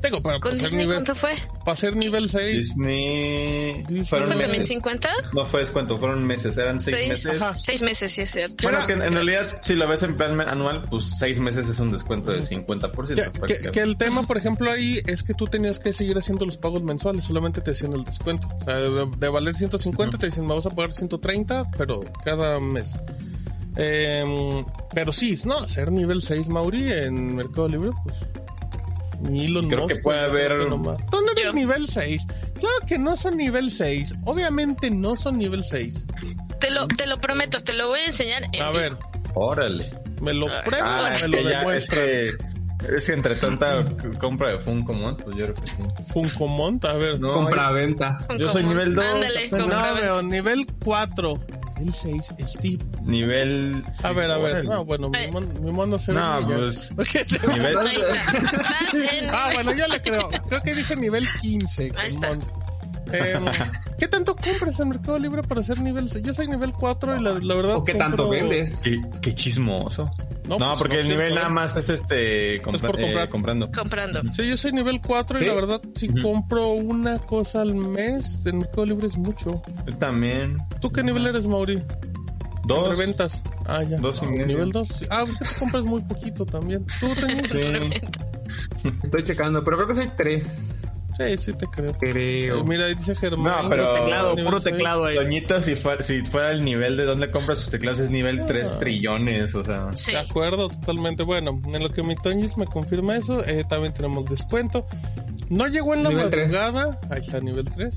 Tengo 0.00 0.22
para, 0.22 0.38
¿Con 0.38 0.52
Disney 0.56 0.84
nivel, 0.84 0.96
cuánto 0.96 1.14
fue? 1.16 1.32
para 1.64 1.76
ser 1.76 1.96
nivel 1.96 2.30
6. 2.30 2.56
Disney... 2.56 3.82
Disney. 3.82 4.04
Fueron 4.06 4.28
¿Fue 4.28 4.36
meses. 4.36 4.46
también 4.46 4.50
meses. 4.62 4.68
50? 4.68 5.08
No 5.34 5.44
fue 5.46 5.60
descuento, 5.60 5.96
fueron 5.98 6.24
meses, 6.26 6.56
eran 6.56 6.78
seis, 6.78 6.96
Seis, 6.96 7.08
meses. 7.08 7.42
Ajá. 7.42 7.56
seis 7.56 7.82
meses, 7.82 8.12
sí 8.12 8.22
es 8.22 8.30
cierto. 8.30 8.56
Bueno, 8.62 8.86
que 8.86 8.92
en, 8.92 9.02
en 9.02 9.12
realidad, 9.14 9.42
si 9.64 9.74
lo 9.74 9.88
ves 9.88 10.02
en 10.04 10.16
plan 10.16 10.40
anual, 10.40 10.82
pues 10.88 11.04
seis 11.18 11.38
meses 11.40 11.68
es 11.68 11.80
un 11.80 11.90
descuento 11.92 12.30
de 12.32 12.42
50%. 12.42 13.46
Que, 13.46 13.70
que- 13.72 13.80
el 13.80 13.96
tema, 13.96 14.22
por 14.22 14.36
ejemplo, 14.38 14.70
ahí 14.70 15.00
es 15.06 15.22
que 15.24 15.34
tú 15.34 15.46
tenías 15.46 15.78
que 15.78 15.92
seguir 15.92 16.16
haciendo 16.16 16.44
los 16.46 16.58
pagos 16.58 16.82
mensuales, 16.82 17.24
solamente 17.24 17.60
te 17.60 17.72
hacían 17.72 17.92
el 17.94 18.04
descuento. 18.04 18.48
O 18.60 18.64
sea, 18.64 18.76
de, 18.76 19.06
de 19.18 19.28
valer 19.28 19.56
150 19.56 20.16
te 20.18 20.26
dicen, 20.26 20.46
me 20.46 20.54
vas 20.54 20.66
a 20.66 20.70
pagar 20.70 20.92
130, 20.92 21.70
pero 21.76 22.00
cada 22.24 22.60
mes. 22.60 22.94
Em, 23.76 24.64
pero 24.94 25.12
sí, 25.12 25.36
no, 25.44 25.58
ser 25.68 25.92
nivel 25.92 26.22
6 26.22 26.48
Mauri 26.48 26.92
en 26.92 27.36
Mercado 27.36 27.68
Libre, 27.68 27.90
pues. 28.04 28.16
Ni 29.20 29.46
Elon 29.46 29.68
Creo 29.68 29.86
que 29.86 29.94
Musk, 29.94 30.02
puede 30.02 30.20
yo 30.20 30.26
haber- 30.26 30.58
que 30.64 30.70
nomás. 30.70 30.96
Tú 31.10 31.20
no 31.24 31.32
eres 31.32 31.44
Yo. 31.44 31.52
nivel 31.52 31.88
6. 31.88 32.26
Claro 32.58 32.76
que 32.86 32.98
no 32.98 33.16
son 33.16 33.36
nivel 33.36 33.70
6. 33.70 34.14
Obviamente 34.24 34.90
no 34.90 35.16
son 35.16 35.38
nivel 35.38 35.64
6. 35.64 36.06
Te 36.60 36.70
lo, 36.70 36.86
te 36.88 37.06
lo 37.06 37.16
prometo, 37.18 37.58
te 37.60 37.72
lo 37.72 37.88
voy 37.88 38.00
a 38.00 38.06
enseñar 38.06 38.44
en 38.52 38.62
A 38.62 38.70
ver, 38.70 38.92
Órale. 39.34 39.90
¿me 40.20 40.34
lo 40.34 40.46
pruebo 40.64 40.86
Ah, 40.88 41.14
me 41.20 41.28
lo 41.28 41.36
que 41.38 41.44
ya, 41.44 41.62
es 41.74 41.88
que 41.88 42.26
Es 42.94 43.06
que 43.06 43.12
entre 43.12 43.34
tanta 43.36 43.84
compra 44.20 44.50
de 44.50 44.58
Funko 44.60 44.92
Mont, 44.92 45.20
pues 45.22 45.36
yo 45.36 45.46
creo 45.46 45.54
que 45.56 45.66
sí. 45.66 45.76
Funcomont, 46.12 46.84
a 46.84 46.92
ver. 46.94 47.18
No, 47.20 47.32
Compra-venta. 47.32 48.24
Yo 48.38 48.48
soy 48.50 48.62
nivel 48.62 48.94
dos. 48.94 49.04
Ándale, 49.04 49.48
No, 49.50 49.94
veo, 49.96 50.22
nivel 50.22 50.64
4. 50.84 51.40
Nivel 51.78 51.94
6, 51.94 52.32
Steve. 52.46 52.84
Nivel... 53.02 53.82
A 54.02 54.12
ver, 54.12 54.30
a 54.30 54.38
ver. 54.38 54.64
No, 54.64 54.84
bueno, 54.84 55.08
mi 55.08 55.18
Ay. 55.18 55.30
mon- 55.30 55.64
mi 55.64 55.70
mono 55.72 55.98
se 55.98 56.12
ve. 56.12 56.18
No, 56.20 56.46
pues... 56.46 56.90
¿Qué 57.12 57.24
se- 57.24 57.38
Nivel... 57.46 57.76
Ah, 59.32 59.50
bueno, 59.54 59.72
yo 59.72 59.86
le 59.88 60.00
creo. 60.02 60.28
Creo 60.48 60.60
que 60.62 60.74
dice 60.74 60.96
nivel 60.96 61.26
15. 61.40 61.92
Ahí 61.96 62.08
está. 62.08 62.36
¿Qué 63.98 64.08
tanto 64.08 64.36
compras 64.36 64.78
en 64.80 64.88
Mercado 64.90 65.18
Libre 65.18 65.42
para 65.42 65.62
ser 65.62 65.80
nivel 65.80 66.08
6? 66.10 66.24
Yo 66.24 66.32
soy 66.34 66.48
nivel 66.48 66.72
4 66.72 67.16
y 67.16 67.22
la, 67.22 67.32
la 67.40 67.54
verdad. 67.54 67.76
¿O 67.76 67.84
qué 67.84 67.94
tanto 67.94 68.28
vendes? 68.28 68.82
Qué, 68.84 68.96
qué 69.20 69.34
chismoso. 69.34 70.10
No, 70.48 70.58
No, 70.58 70.68
pues, 70.68 70.78
porque 70.78 70.94
no 70.96 71.00
el 71.02 71.08
nivel 71.08 71.34
nada 71.34 71.48
más 71.50 71.76
es 71.76 71.88
este... 71.90 72.62
compra- 72.62 72.86
por 72.90 73.00
comprar. 73.00 73.26
eh, 73.26 73.30
comprando. 73.30 73.70
comprando. 73.72 74.20
Sí, 74.32 74.46
yo 74.48 74.56
soy 74.56 74.72
nivel 74.72 75.00
4 75.00 75.36
¿Sí? 75.38 75.44
y 75.44 75.46
la 75.48 75.54
verdad, 75.54 75.80
si 75.94 76.08
compro 76.08 76.68
una 76.72 77.18
cosa 77.18 77.60
al 77.62 77.74
mes, 77.74 78.44
en 78.46 78.58
Mercado 78.58 78.86
Libre 78.86 79.06
es 79.08 79.16
mucho. 79.18 79.60
Yo 79.86 79.96
también. 79.98 80.56
¿Tú 80.80 80.90
qué 80.90 81.02
nivel 81.02 81.26
eres, 81.26 81.46
Mauri? 81.46 81.82
Dos. 82.64 82.90
Entre 82.90 83.06
ventas. 83.06 83.42
Ah, 83.66 83.82
ya. 83.82 83.96
Dos 83.98 84.20
y 84.22 84.26
medio. 84.26 84.46
Nivel 84.46 84.72
2. 84.72 85.06
Ah, 85.10 85.24
es 85.28 85.36
que 85.36 85.44
tú 85.44 85.50
compras 85.60 85.84
muy 85.84 86.02
poquito 86.02 86.44
también. 86.46 86.86
¿Tú 87.00 87.08
tenías? 87.14 87.50
Sí. 87.50 88.88
Estoy 89.02 89.24
checando, 89.24 89.62
pero 89.64 89.76
creo 89.76 89.88
que 89.88 89.96
soy 89.96 90.10
tres. 90.16 90.90
Sí, 91.18 91.36
sí 91.38 91.52
te 91.52 91.66
creo. 91.66 91.92
Creo. 91.94 92.58
Eh, 92.60 92.64
mira, 92.66 92.86
ahí 92.86 92.94
dice 92.94 93.14
Germán. 93.16 93.64
No, 93.64 93.68
pero- 93.68 93.84
Puro 93.88 93.94
teclado, 94.04 94.36
puro 94.36 94.60
teclado 94.60 95.04
ahí. 95.06 95.16
Doñita, 95.16 95.60
si 95.60 95.74
fuera, 95.74 96.02
si 96.02 96.22
fuera 96.24 96.52
el 96.52 96.64
nivel 96.64 96.96
de 96.96 97.04
donde 97.04 97.30
compra 97.30 97.56
sus 97.56 97.68
teclados, 97.70 97.98
es 98.00 98.10
nivel 98.10 98.46
3 98.46 98.78
trillones, 98.78 99.54
o 99.54 99.64
sea. 99.64 99.88
Sí. 99.94 100.12
De 100.12 100.18
acuerdo, 100.18 100.68
totalmente. 100.68 101.24
Bueno, 101.24 101.60
en 101.74 101.82
lo 101.82 101.90
que 101.90 102.02
mi 102.02 102.14
Toñis 102.14 102.56
me 102.56 102.66
confirma 102.66 103.16
eso, 103.16 103.44
eh, 103.44 103.64
también 103.68 103.92
tenemos 103.92 104.24
descuento. 104.30 104.86
No 105.50 105.66
llegó 105.66 105.94
en 105.94 106.02
la 106.04 106.10
Nivel 106.10 106.24
madrugada. 106.26 107.00
Ahí 107.10 107.20
está, 107.20 107.40
nivel 107.40 107.64
3. 107.64 107.94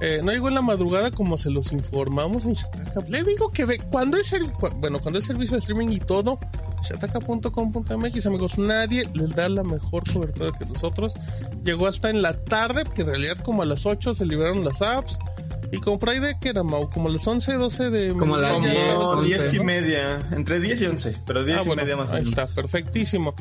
Eh, 0.00 0.20
no 0.22 0.30
llegó 0.30 0.48
en 0.48 0.54
la 0.54 0.62
madrugada 0.62 1.10
como 1.10 1.36
se 1.38 1.50
los 1.50 1.72
informamos 1.72 2.44
en 2.44 2.52
Shataka. 2.54 3.00
Le 3.08 3.24
digo 3.24 3.50
que 3.50 3.64
ve, 3.64 3.78
cuando 3.90 4.16
es 4.16 4.32
el, 4.32 4.50
cu- 4.52 4.70
bueno, 4.76 5.00
cuando 5.00 5.18
es 5.18 5.24
servicio 5.26 5.54
de 5.56 5.60
streaming 5.60 5.88
y 5.88 5.98
todo, 5.98 6.38
shataka.com.mx, 6.88 8.26
amigos, 8.26 8.58
nadie 8.58 9.08
les 9.14 9.34
da 9.34 9.48
la 9.48 9.62
mejor 9.64 10.04
cobertura 10.12 10.52
que 10.56 10.64
nosotros. 10.66 11.14
Llegó 11.64 11.86
hasta 11.88 12.10
en 12.10 12.22
la 12.22 12.34
tarde, 12.44 12.84
que 12.94 13.02
en 13.02 13.08
realidad 13.08 13.36
como 13.44 13.62
a 13.62 13.66
las 13.66 13.86
8 13.86 14.14
se 14.14 14.24
liberaron 14.24 14.64
las 14.64 14.80
apps. 14.82 15.18
Y 15.70 15.78
con 15.80 16.00
Friday, 16.00 16.38
que 16.40 16.48
era 16.48 16.62
Mau, 16.62 16.88
como 16.88 17.08
a 17.08 17.12
las 17.12 17.26
11, 17.26 17.52
12 17.54 17.90
de 17.90 18.14
Como 18.14 18.36
a 18.36 18.38
las 18.38 18.58
mediodía, 18.58 18.84
10, 18.84 18.94
Como 18.94 19.08
11, 19.10 19.26
10 19.26 19.52
y 19.52 19.56
¿no? 19.58 19.64
media, 19.64 20.18
entre 20.32 20.60
10 20.60 20.80
y 20.80 20.86
11, 20.86 21.16
pero 21.26 21.44
10 21.44 21.58
Ah, 21.58 21.62
y 21.62 21.66
bueno, 21.66 21.82
media 21.82 21.96
más 21.96 22.08
o 22.10 22.14
ahí 22.14 22.24
menos. 22.24 22.38
está, 22.38 22.46
perfectísimo. 22.54 23.34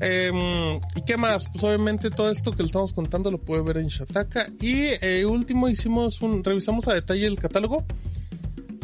Em, 0.00 0.76
¿Y 0.94 1.02
qué 1.06 1.16
más? 1.16 1.48
Pues 1.50 1.64
obviamente 1.64 2.10
todo 2.10 2.30
esto 2.30 2.52
que 2.52 2.62
le 2.62 2.66
estamos 2.66 2.92
contando 2.92 3.30
lo 3.30 3.38
puede 3.38 3.62
ver 3.62 3.78
en 3.78 3.88
Shataka. 3.88 4.48
Y 4.60 4.84
eh, 5.00 5.24
último 5.26 5.68
hicimos 5.68 6.22
un, 6.22 6.44
revisamos 6.44 6.86
a 6.88 6.94
detalle 6.94 7.26
el 7.26 7.38
catálogo. 7.38 7.84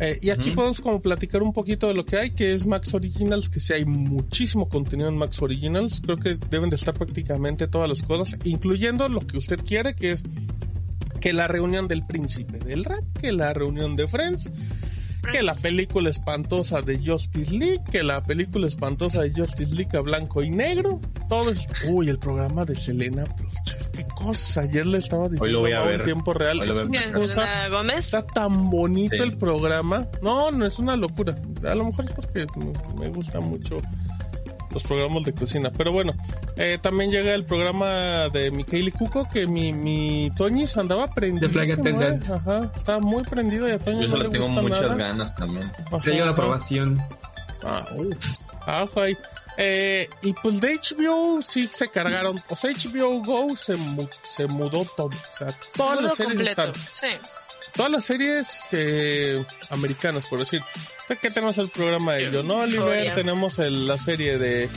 Eh, 0.00 0.18
y 0.22 0.30
aquí 0.30 0.50
podemos 0.50 0.80
como 0.80 1.00
platicar 1.00 1.42
un 1.44 1.52
poquito 1.52 1.86
de 1.86 1.94
lo 1.94 2.04
que 2.04 2.16
hay, 2.16 2.30
que 2.32 2.52
es 2.52 2.66
Max 2.66 2.94
Originals, 2.94 3.48
que 3.48 3.60
sí 3.60 3.72
hay 3.72 3.84
muchísimo 3.84 4.68
contenido 4.68 5.08
en 5.08 5.16
Max 5.16 5.40
Originals. 5.40 6.00
Creo 6.00 6.16
que 6.16 6.34
deben 6.50 6.68
de 6.68 6.76
estar 6.76 6.94
prácticamente 6.94 7.68
todas 7.68 7.88
las 7.88 8.02
cosas, 8.02 8.36
incluyendo 8.44 9.08
lo 9.08 9.20
que 9.20 9.38
usted 9.38 9.60
quiere, 9.64 9.94
que 9.94 10.12
es 10.12 10.24
que 11.20 11.32
la 11.32 11.46
reunión 11.46 11.86
del 11.86 12.02
príncipe 12.02 12.58
del 12.58 12.84
rap, 12.84 13.04
que 13.20 13.30
la 13.32 13.54
reunión 13.54 13.94
de 13.94 14.08
Friends, 14.08 14.50
que 15.24 15.42
la 15.42 15.54
película 15.54 16.10
espantosa 16.10 16.82
de 16.82 16.98
Justice 17.04 17.50
League, 17.50 17.82
que 17.90 18.02
la 18.02 18.22
película 18.22 18.66
espantosa 18.66 19.22
de 19.22 19.32
Justice 19.32 19.74
League 19.74 19.96
a 19.96 20.00
blanco 20.00 20.42
y 20.42 20.50
negro, 20.50 21.00
todo 21.28 21.50
es... 21.50 21.66
Uy, 21.88 22.08
el 22.08 22.18
programa 22.18 22.64
de 22.64 22.76
Selena 22.76 23.24
Plus, 23.24 23.52
qué 23.92 24.04
cosa, 24.14 24.62
ayer 24.62 24.86
le 24.86 24.98
estaba 24.98 25.24
diciendo 25.28 25.44
Hoy 25.44 25.52
lo 25.52 25.60
voy 25.60 25.72
a 25.72 25.78
Mau 25.80 25.86
ver. 25.88 26.00
en 26.00 26.04
tiempo 26.04 26.32
real, 26.32 26.60
Hoy 26.60 26.66
lo 26.68 26.72
es 26.72 26.78
voy 26.78 26.86
a 26.86 26.88
una 26.88 26.98
Bien, 27.00 27.12
cosa, 27.12 27.68
Gómez. 27.68 27.98
está 28.06 28.26
tan 28.26 28.70
bonito 28.70 29.16
Sí. 29.16 29.22
el 29.22 29.36
programa, 29.36 30.06
no, 30.22 30.50
no 30.50 30.66
es 30.66 30.78
una 30.78 30.96
locura, 30.96 31.34
a 31.68 31.74
lo 31.74 31.84
mejor 31.86 32.04
es 32.06 32.10
porque 32.12 32.46
me 32.98 33.08
gusta 33.08 33.40
mucho 33.40 33.78
los 34.74 34.82
programas 34.82 35.22
de 35.24 35.32
cocina, 35.32 35.70
pero 35.76 35.92
bueno, 35.92 36.12
eh, 36.56 36.78
también 36.82 37.10
llega 37.10 37.32
el 37.34 37.44
programa 37.44 38.28
de 38.28 38.50
Michael 38.50 38.92
Cuco, 38.92 39.26
que 39.32 39.46
mi, 39.46 39.72
mi 39.72 40.30
Toñis 40.36 40.76
andaba 40.76 41.08
prendido, 41.08 41.48
Flight 41.48 41.78
Attendant. 41.78 42.28
ajá, 42.28 42.70
está 42.76 42.98
muy 42.98 43.22
prendido 43.22 43.68
y 43.68 43.72
a 43.72 43.78
Toño 43.78 44.02
Yo 44.02 44.08
no 44.08 44.12
se 44.12 44.18
le 44.18 44.24
la 44.24 44.30
tengo 44.30 44.46
gusta 44.46 44.62
muchas 44.62 44.80
nada. 44.82 44.94
ganas 44.96 45.34
también. 45.34 45.72
Ajá, 45.86 45.98
Sello 45.98 46.16
de 46.16 46.22
ajá. 46.22 46.30
aprobación. 46.32 46.98
Ah, 47.62 47.86
uh, 47.96 48.10
ajá, 48.66 49.08
y- 49.10 49.16
eh, 49.56 50.08
y 50.22 50.32
pues 50.34 50.60
de 50.60 50.74
HBO 50.80 51.40
sí 51.40 51.68
se 51.72 51.88
cargaron, 51.88 52.36
o 52.48 52.56
sea, 52.56 52.72
HBO 52.72 53.22
Go 53.22 53.56
se, 53.56 53.76
mu- 53.76 54.08
se 54.28 54.46
mudó 54.48 54.84
todo, 54.96 55.06
o 55.06 55.36
sea, 55.38 55.46
todas 55.46 55.98
Todo 55.98 56.00
las 56.02 56.16
series 56.16 56.34
completo. 56.34 56.62
están, 56.62 56.74
Sí. 56.92 57.06
Todas 57.74 57.90
las 57.92 58.04
series 58.04 58.48
que 58.70 59.44
americanas, 59.70 60.24
por 60.28 60.38
decir. 60.38 60.60
Que 61.20 61.30
tenemos 61.30 61.58
el 61.58 61.68
programa 61.68 62.14
de 62.14 62.26
John 62.38 62.50
Oliver, 62.50 63.04
tenemos 63.14 63.58
el- 63.58 63.86
la 63.86 63.98
serie 63.98 64.38
de, 64.38 64.68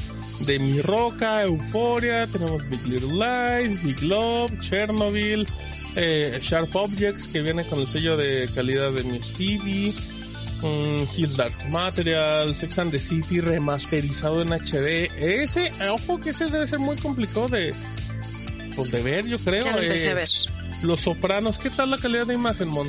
de 0.42 0.60
Mi 0.60 0.82
Roca, 0.82 1.44
Euphoria, 1.44 2.28
tenemos 2.28 2.68
Big 2.68 2.86
Little 2.86 3.14
Lies, 3.14 3.84
Big 3.84 4.02
Love, 4.04 4.52
Chernobyl, 4.60 5.48
eh, 5.96 6.38
Sharp 6.42 6.76
Objects, 6.76 7.28
que 7.28 7.42
viene 7.42 7.66
con 7.68 7.80
el 7.80 7.88
sello 7.88 8.18
de 8.18 8.50
calidad 8.54 8.92
de 8.92 9.04
mi 9.04 9.24
Stevie, 9.24 9.94
mm, 10.62 11.04
His 11.16 11.38
Dark 11.38 11.70
Material, 11.70 12.54
Sex 12.56 12.78
and 12.80 12.92
the 12.92 13.00
City 13.00 13.40
remasterizado 13.40 14.42
en 14.42 14.52
HD. 14.52 15.10
Ese, 15.18 15.68
eh, 15.80 15.90
ojo 15.90 16.20
que 16.20 16.32
ese 16.32 16.48
debe 16.48 16.68
ser 16.68 16.80
muy 16.80 16.98
complicado 16.98 17.48
de, 17.48 17.74
pues, 18.76 18.92
de 18.92 19.02
ver, 19.02 19.26
yo 19.28 19.40
creo. 19.40 19.64
Ya 19.64 19.72
lo 19.72 19.82
empecé 19.82 20.08
eh, 20.08 20.12
a 20.12 20.14
ver. 20.16 20.28
Los 20.84 21.02
Sopranos, 21.02 21.60
¿qué 21.60 21.70
tal 21.70 21.92
la 21.92 21.98
calidad 21.98 22.26
de 22.28 22.34
imagen, 22.36 22.68
Mon? 22.70 22.88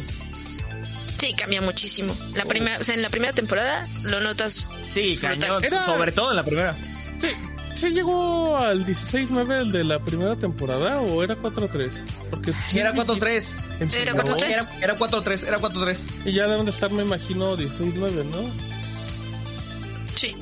Sí, 1.18 1.32
cambia 1.32 1.60
muchísimo. 1.60 2.14
La 2.34 2.44
primera, 2.44 2.78
o 2.78 2.84
sea, 2.84 2.94
en 2.94 3.02
la 3.02 3.08
primera 3.10 3.32
temporada 3.32 3.82
lo 4.04 4.20
notas. 4.20 4.68
Sí, 4.82 5.16
cañón. 5.16 5.64
Era- 5.64 5.84
Sobre 5.84 6.12
todo 6.12 6.30
en 6.30 6.36
la 6.36 6.42
primera. 6.44 6.78
Sí, 7.20 7.28
¿sí 7.74 7.90
llegó 7.90 8.56
al 8.56 8.86
16-9 8.86 9.62
el 9.62 9.72
de 9.72 9.82
la 9.84 9.98
primera 10.04 10.36
temporada 10.36 11.00
o 11.00 11.22
era 11.24 11.34
4-3? 11.36 11.90
Porque 12.30 12.52
Era 12.72 12.94
4-3. 12.94 13.54
¿en 13.80 13.90
serio? 13.90 14.12
Era 14.14 14.22
4-3. 14.24 14.44
Era, 14.46 14.78
era 14.80 14.98
4-3, 14.98 15.46
era 15.48 15.58
4-3. 15.58 16.06
Y 16.26 16.32
ya 16.34 16.46
deben 16.46 16.66
de 16.66 16.70
estar, 16.70 16.90
me 16.92 17.02
imagino, 17.02 17.56
16-9, 17.56 18.24
¿no? 18.24 18.52
Sí. 20.14 20.36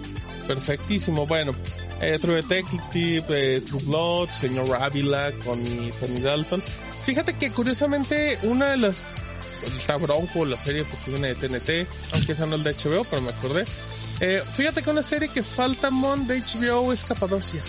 Perfectísimo. 0.46 1.26
Bueno, 1.26 1.54
eh, 2.00 2.18
True 2.20 2.36
Detective, 2.42 3.24
eh, 3.30 3.60
True 3.66 3.82
Blood, 3.84 4.28
Señor 4.30 4.76
Ávila 4.80 5.32
con 5.44 5.62
mi 5.62 5.90
Tony 5.90 6.20
Dalton. 6.20 6.62
Fíjate 7.06 7.38
que 7.38 7.50
curiosamente 7.52 8.38
una 8.42 8.70
de 8.72 8.76
las... 8.78 9.02
pues, 9.60 9.72
está 9.74 9.96
Bronco, 9.96 10.44
la 10.44 10.58
serie 10.60 10.84
porque 10.84 11.12
viene 11.12 11.34
de 11.34 11.34
TNT, 11.36 11.88
aunque 12.12 12.32
esa 12.32 12.44
no 12.46 12.56
es 12.56 12.64
de 12.64 12.74
HBO, 12.74 13.04
pero 13.08 13.22
me 13.22 13.30
acordé. 13.30 13.64
Eh, 14.20 14.42
fíjate 14.56 14.82
que 14.82 14.90
una 14.90 15.02
serie 15.02 15.28
que 15.28 15.42
falta, 15.42 15.90
Mon, 15.90 16.26
de 16.26 16.40
HBO 16.40 16.92
es 16.92 17.04
Capadocia. 17.04 17.62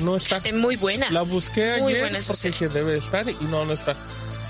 No 0.00 0.16
está. 0.16 0.38
Es 0.38 0.52
muy 0.54 0.74
buena. 0.76 1.08
La 1.10 1.22
busqué 1.22 1.78
Muy 1.80 1.92
ayer 1.94 2.08
porque 2.08 2.22
serie. 2.22 2.58
dije 2.58 2.68
debe 2.68 2.98
estar 2.98 3.28
y 3.28 3.36
no, 3.42 3.64
no 3.64 3.72
está. 3.74 3.94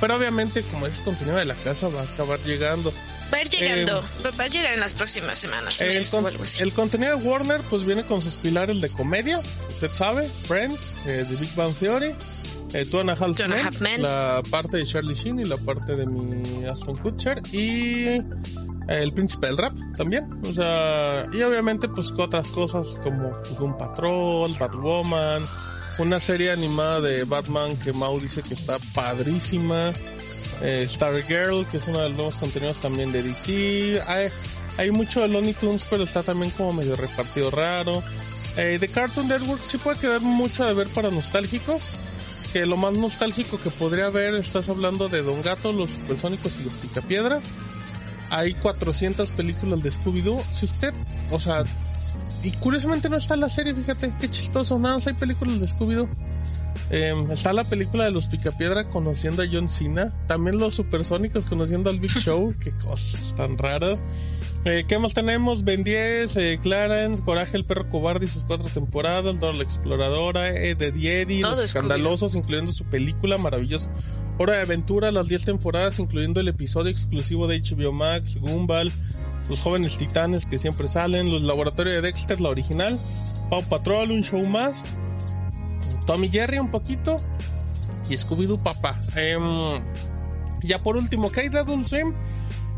Pero 0.00 0.16
obviamente 0.16 0.64
como 0.70 0.86
es 0.86 1.00
contenido 1.00 1.36
de 1.36 1.44
la 1.44 1.54
casa 1.56 1.88
va 1.88 2.00
a 2.00 2.04
acabar 2.04 2.40
llegando. 2.40 2.92
Va 3.32 3.38
a 3.38 3.40
ir 3.42 3.48
llegando. 3.50 4.02
Va 4.38 4.44
a 4.44 4.48
llegar 4.48 4.72
en 4.72 4.80
las 4.80 4.94
próximas 4.94 5.38
semanas. 5.38 5.80
El, 5.80 6.08
con- 6.08 6.26
el 6.60 6.72
contenido 6.72 7.18
de 7.18 7.24
Warner 7.24 7.60
pues 7.68 7.84
viene 7.84 8.04
con 8.06 8.20
sus 8.22 8.34
pilares 8.34 8.80
de 8.80 8.88
comedia, 8.88 9.40
usted 9.68 9.90
sabe, 9.92 10.28
Friends, 10.48 10.94
eh, 11.06 11.24
The 11.28 11.36
Big 11.36 11.54
Bang 11.54 11.74
Theory, 11.74 12.14
eh, 12.74 12.84
Two 12.84 13.00
and 13.00 13.10
a 13.10 13.12
Half 13.14 13.34
Two 13.36 13.44
and 13.44 13.52
a 13.52 13.56
Men, 13.56 13.64
Half 13.64 13.80
Men. 13.80 14.02
la 14.02 14.42
parte 14.50 14.78
de 14.78 14.84
Charlie 14.84 15.14
Sheen 15.14 15.38
y 15.40 15.44
la 15.44 15.56
parte 15.56 15.92
de 15.94 16.06
mi 16.06 16.64
Aston 16.64 16.94
Kutcher 16.96 17.40
y 17.52 18.06
eh, 18.06 18.22
El 18.88 19.12
Príncipe 19.12 19.46
del 19.46 19.56
Rap 19.56 19.72
también, 19.96 20.28
o 20.42 20.52
sea, 20.52 21.26
y 21.32 21.42
obviamente 21.42 21.88
pues 21.88 22.12
otras 22.18 22.50
cosas 22.50 23.00
como 23.02 23.30
pues, 23.30 23.58
un 23.60 23.78
Patrol, 23.78 24.54
Batwoman, 24.58 25.42
una 25.98 26.20
serie 26.20 26.50
animada 26.50 27.00
de 27.00 27.24
Batman 27.24 27.76
que 27.76 27.92
Mau 27.92 28.18
dice 28.18 28.42
que 28.42 28.54
está 28.54 28.78
padrísima, 28.94 29.92
eh, 30.62 30.86
Stargirl, 30.88 31.66
que 31.66 31.76
es 31.76 31.88
uno 31.88 32.00
de 32.00 32.08
los 32.08 32.16
nuevos 32.16 32.34
contenidos 32.36 32.76
también 32.80 33.12
de 33.12 33.22
DC. 33.22 34.00
Hay, 34.06 34.28
hay 34.78 34.90
mucho 34.90 35.20
de 35.20 35.28
Looney 35.28 35.54
Tunes, 35.54 35.86
pero 35.88 36.04
está 36.04 36.22
también 36.22 36.50
como 36.50 36.72
medio 36.72 36.96
repartido 36.96 37.50
raro. 37.50 38.02
Eh, 38.56 38.78
de 38.78 38.88
Cartoon 38.88 39.28
Network 39.28 39.62
sí 39.64 39.78
puede 39.78 39.98
quedar 39.98 40.20
mucho 40.20 40.64
de 40.64 40.74
ver 40.74 40.88
para 40.88 41.10
nostálgicos. 41.10 41.90
Que 42.54 42.66
lo 42.66 42.76
más 42.76 42.94
nostálgico 42.94 43.58
que 43.58 43.68
podría 43.68 44.06
haber, 44.06 44.36
estás 44.36 44.68
hablando 44.68 45.08
de 45.08 45.22
Don 45.22 45.42
Gato, 45.42 45.72
los 45.72 45.90
Supersónicos 45.90 46.52
y 46.60 46.62
los 46.62 46.74
Picapiedra. 46.74 47.40
Hay 48.30 48.54
400 48.54 49.32
películas 49.32 49.82
de 49.82 49.90
Scooby-Doo. 49.90 50.40
Si 50.54 50.66
usted, 50.66 50.94
o 51.32 51.40
sea, 51.40 51.64
y 52.44 52.52
curiosamente 52.52 53.08
no 53.08 53.16
está 53.16 53.34
la 53.34 53.50
serie, 53.50 53.74
fíjate, 53.74 54.14
qué 54.20 54.30
chistoso, 54.30 54.78
nada 54.78 54.94
más 54.94 55.06
hay 55.08 55.14
películas 55.14 55.58
de 55.58 55.66
Scooby-Doo. 55.66 56.08
Eh, 56.90 57.14
está 57.30 57.52
la 57.52 57.64
película 57.64 58.04
de 58.04 58.10
los 58.10 58.26
Picapiedra 58.26 58.88
conociendo 58.88 59.42
a 59.42 59.46
John 59.50 59.68
Cena. 59.68 60.12
También 60.26 60.58
los 60.58 60.74
Supersónicos 60.74 61.46
conociendo 61.46 61.90
al 61.90 62.00
Big 62.00 62.12
Show. 62.12 62.54
Qué 62.60 62.72
cosas 62.72 63.34
tan 63.34 63.56
raras. 63.58 64.02
Eh, 64.66 64.84
¿Qué 64.88 64.98
más 64.98 65.12
tenemos? 65.12 65.62
Ben 65.62 65.84
10, 65.84 66.36
eh, 66.36 66.58
Clarence, 66.62 67.22
Coraje 67.22 67.54
el 67.58 67.66
perro 67.66 67.90
cobarde 67.90 68.24
y 68.24 68.28
sus 68.28 68.44
cuatro 68.44 68.66
temporadas, 68.72 69.38
Dora 69.38 69.52
la 69.52 69.62
exploradora, 69.62 70.48
eh, 70.48 70.74
de 70.74 71.40
Los 71.42 71.58
escandalosos, 71.58 72.34
incluyendo 72.34 72.72
su 72.72 72.84
película 72.86 73.36
maravillosa. 73.36 73.90
Hora 74.38 74.54
de 74.54 74.62
aventura, 74.62 75.12
las 75.12 75.28
10 75.28 75.44
temporadas, 75.44 75.98
incluyendo 75.98 76.40
el 76.40 76.48
episodio 76.48 76.90
exclusivo 76.90 77.46
de 77.46 77.60
HBO 77.60 77.92
Max, 77.92 78.38
Gumball, 78.40 78.90
Los 79.50 79.60
jóvenes 79.60 79.98
titanes 79.98 80.46
que 80.46 80.58
siempre 80.58 80.88
salen, 80.88 81.30
Los 81.30 81.42
laboratorios 81.42 81.96
de 81.96 82.00
Dexter, 82.00 82.40
la 82.40 82.48
original, 82.48 82.98
Paw 83.50 83.64
Patrol, 83.64 84.12
un 84.12 84.24
show 84.24 84.42
más, 84.46 84.82
Tommy 86.06 86.28
Jerry 86.28 86.58
un 86.58 86.70
poquito 86.70 87.20
y 88.08 88.14
Scooby-Doo 88.16 88.62
papá. 88.62 89.00
Em, 89.16 89.82
ya 90.62 90.78
por 90.78 90.96
último, 90.96 91.30
¿qué 91.30 91.42
hay 91.42 91.48
de 91.48 91.58
Adult 91.60 91.86
Swim? 91.86 92.12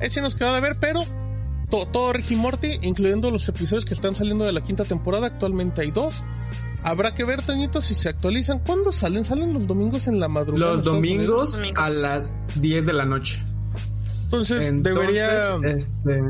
Ese 0.01 0.21
nos 0.21 0.35
queda 0.35 0.55
de 0.55 0.61
ver, 0.61 0.77
pero 0.81 1.03
to- 1.71 1.87
todo 1.87 2.13
Ricky 2.13 2.37
Morty, 2.37 2.79
incluyendo 2.83 3.31
los 3.31 3.49
episodios 3.49 3.85
que 3.85 3.95
están 3.95 4.15
saliendo 4.15 4.45
de 4.45 4.53
la 4.53 4.61
quinta 4.63 4.85
temporada, 4.85 5.27
actualmente 5.29 5.81
hay 5.83 5.91
dos. 5.91 6.23
Habrá 6.83 7.15
que 7.15 7.25
ver, 7.25 7.43
Toñito, 7.43 7.83
si 7.83 7.97
se 7.97 8.09
actualizan. 8.09 8.61
¿Cuándo 8.61 8.93
salen? 8.93 9.25
Salen 9.25 9.53
los 9.53 9.67
domingos 9.67 10.07
en 10.07 10.21
la 10.21 10.29
madrugada. 10.29 10.75
Los 10.75 10.85
domingos 10.85 11.53
Domingos. 11.53 11.79
a 11.81 11.91
las 11.91 12.33
10 12.61 12.87
de 12.87 12.93
la 12.93 13.05
noche. 13.05 13.43
Entonces, 14.25 14.67
Entonces, 14.67 14.83
debería, 14.83 15.59
este, 15.65 16.21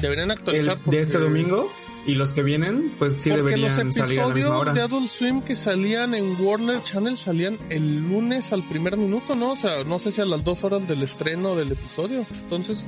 deberían 0.00 0.26
el, 0.26 0.30
actualizar. 0.32 0.78
de 0.86 1.00
este 1.00 1.18
domingo 1.18 1.68
y 2.06 2.14
los 2.14 2.32
que 2.32 2.42
vienen, 2.42 2.94
pues 2.98 3.14
sí 3.22 3.30
porque 3.30 3.42
deberían 3.44 3.86
los 3.86 3.94
salir 3.94 4.20
a 4.20 4.28
la 4.28 4.34
misma 4.34 4.40
episodios 4.40 4.60
hora. 4.60 4.72
de 4.72 4.80
Adult 4.80 5.08
Swim 5.08 5.42
que 5.42 5.54
salían 5.56 6.14
en 6.14 6.40
Warner 6.40 6.82
Channel 6.82 7.16
salían 7.16 7.58
el 7.70 7.96
lunes 8.08 8.52
al 8.52 8.62
primer 8.68 8.96
minuto, 8.96 9.34
¿no? 9.34 9.52
O 9.52 9.56
sea, 9.56 9.84
no 9.84 9.98
sé 9.98 10.10
si 10.12 10.20
a 10.20 10.24
las 10.24 10.42
dos 10.42 10.64
horas 10.64 10.86
del 10.88 11.02
estreno 11.02 11.54
del 11.56 11.72
episodio. 11.72 12.26
Entonces, 12.42 12.86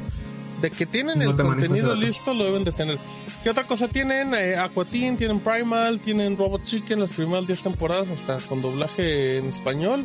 de 0.61 0.71
que 0.71 0.87
tienen 0.87 1.19
No 1.19 1.31
el 1.31 1.37
contenido 1.37 1.95
listo, 1.95 2.33
lo 2.35 2.45
deben 2.45 2.65
de 2.65 2.73
tener. 2.73 2.99
¿Qué 3.43 3.51
otra 3.51 3.67
cosa 3.67 3.89
tienen? 3.89 4.33
Eh, 4.35 4.57
Aquateen, 4.57 5.17
tienen 5.17 5.41
Primal, 5.41 6.01
tienen 6.01 6.37
Robot 6.37 6.65
Chicken, 6.65 7.01
las 7.01 7.13
primeras 7.13 7.47
10 7.47 7.63
temporadas 7.63 8.09
hasta 8.09 8.39
con 8.47 8.63
doblaje 8.63 9.39
en 9.39 9.47
español. 9.47 10.05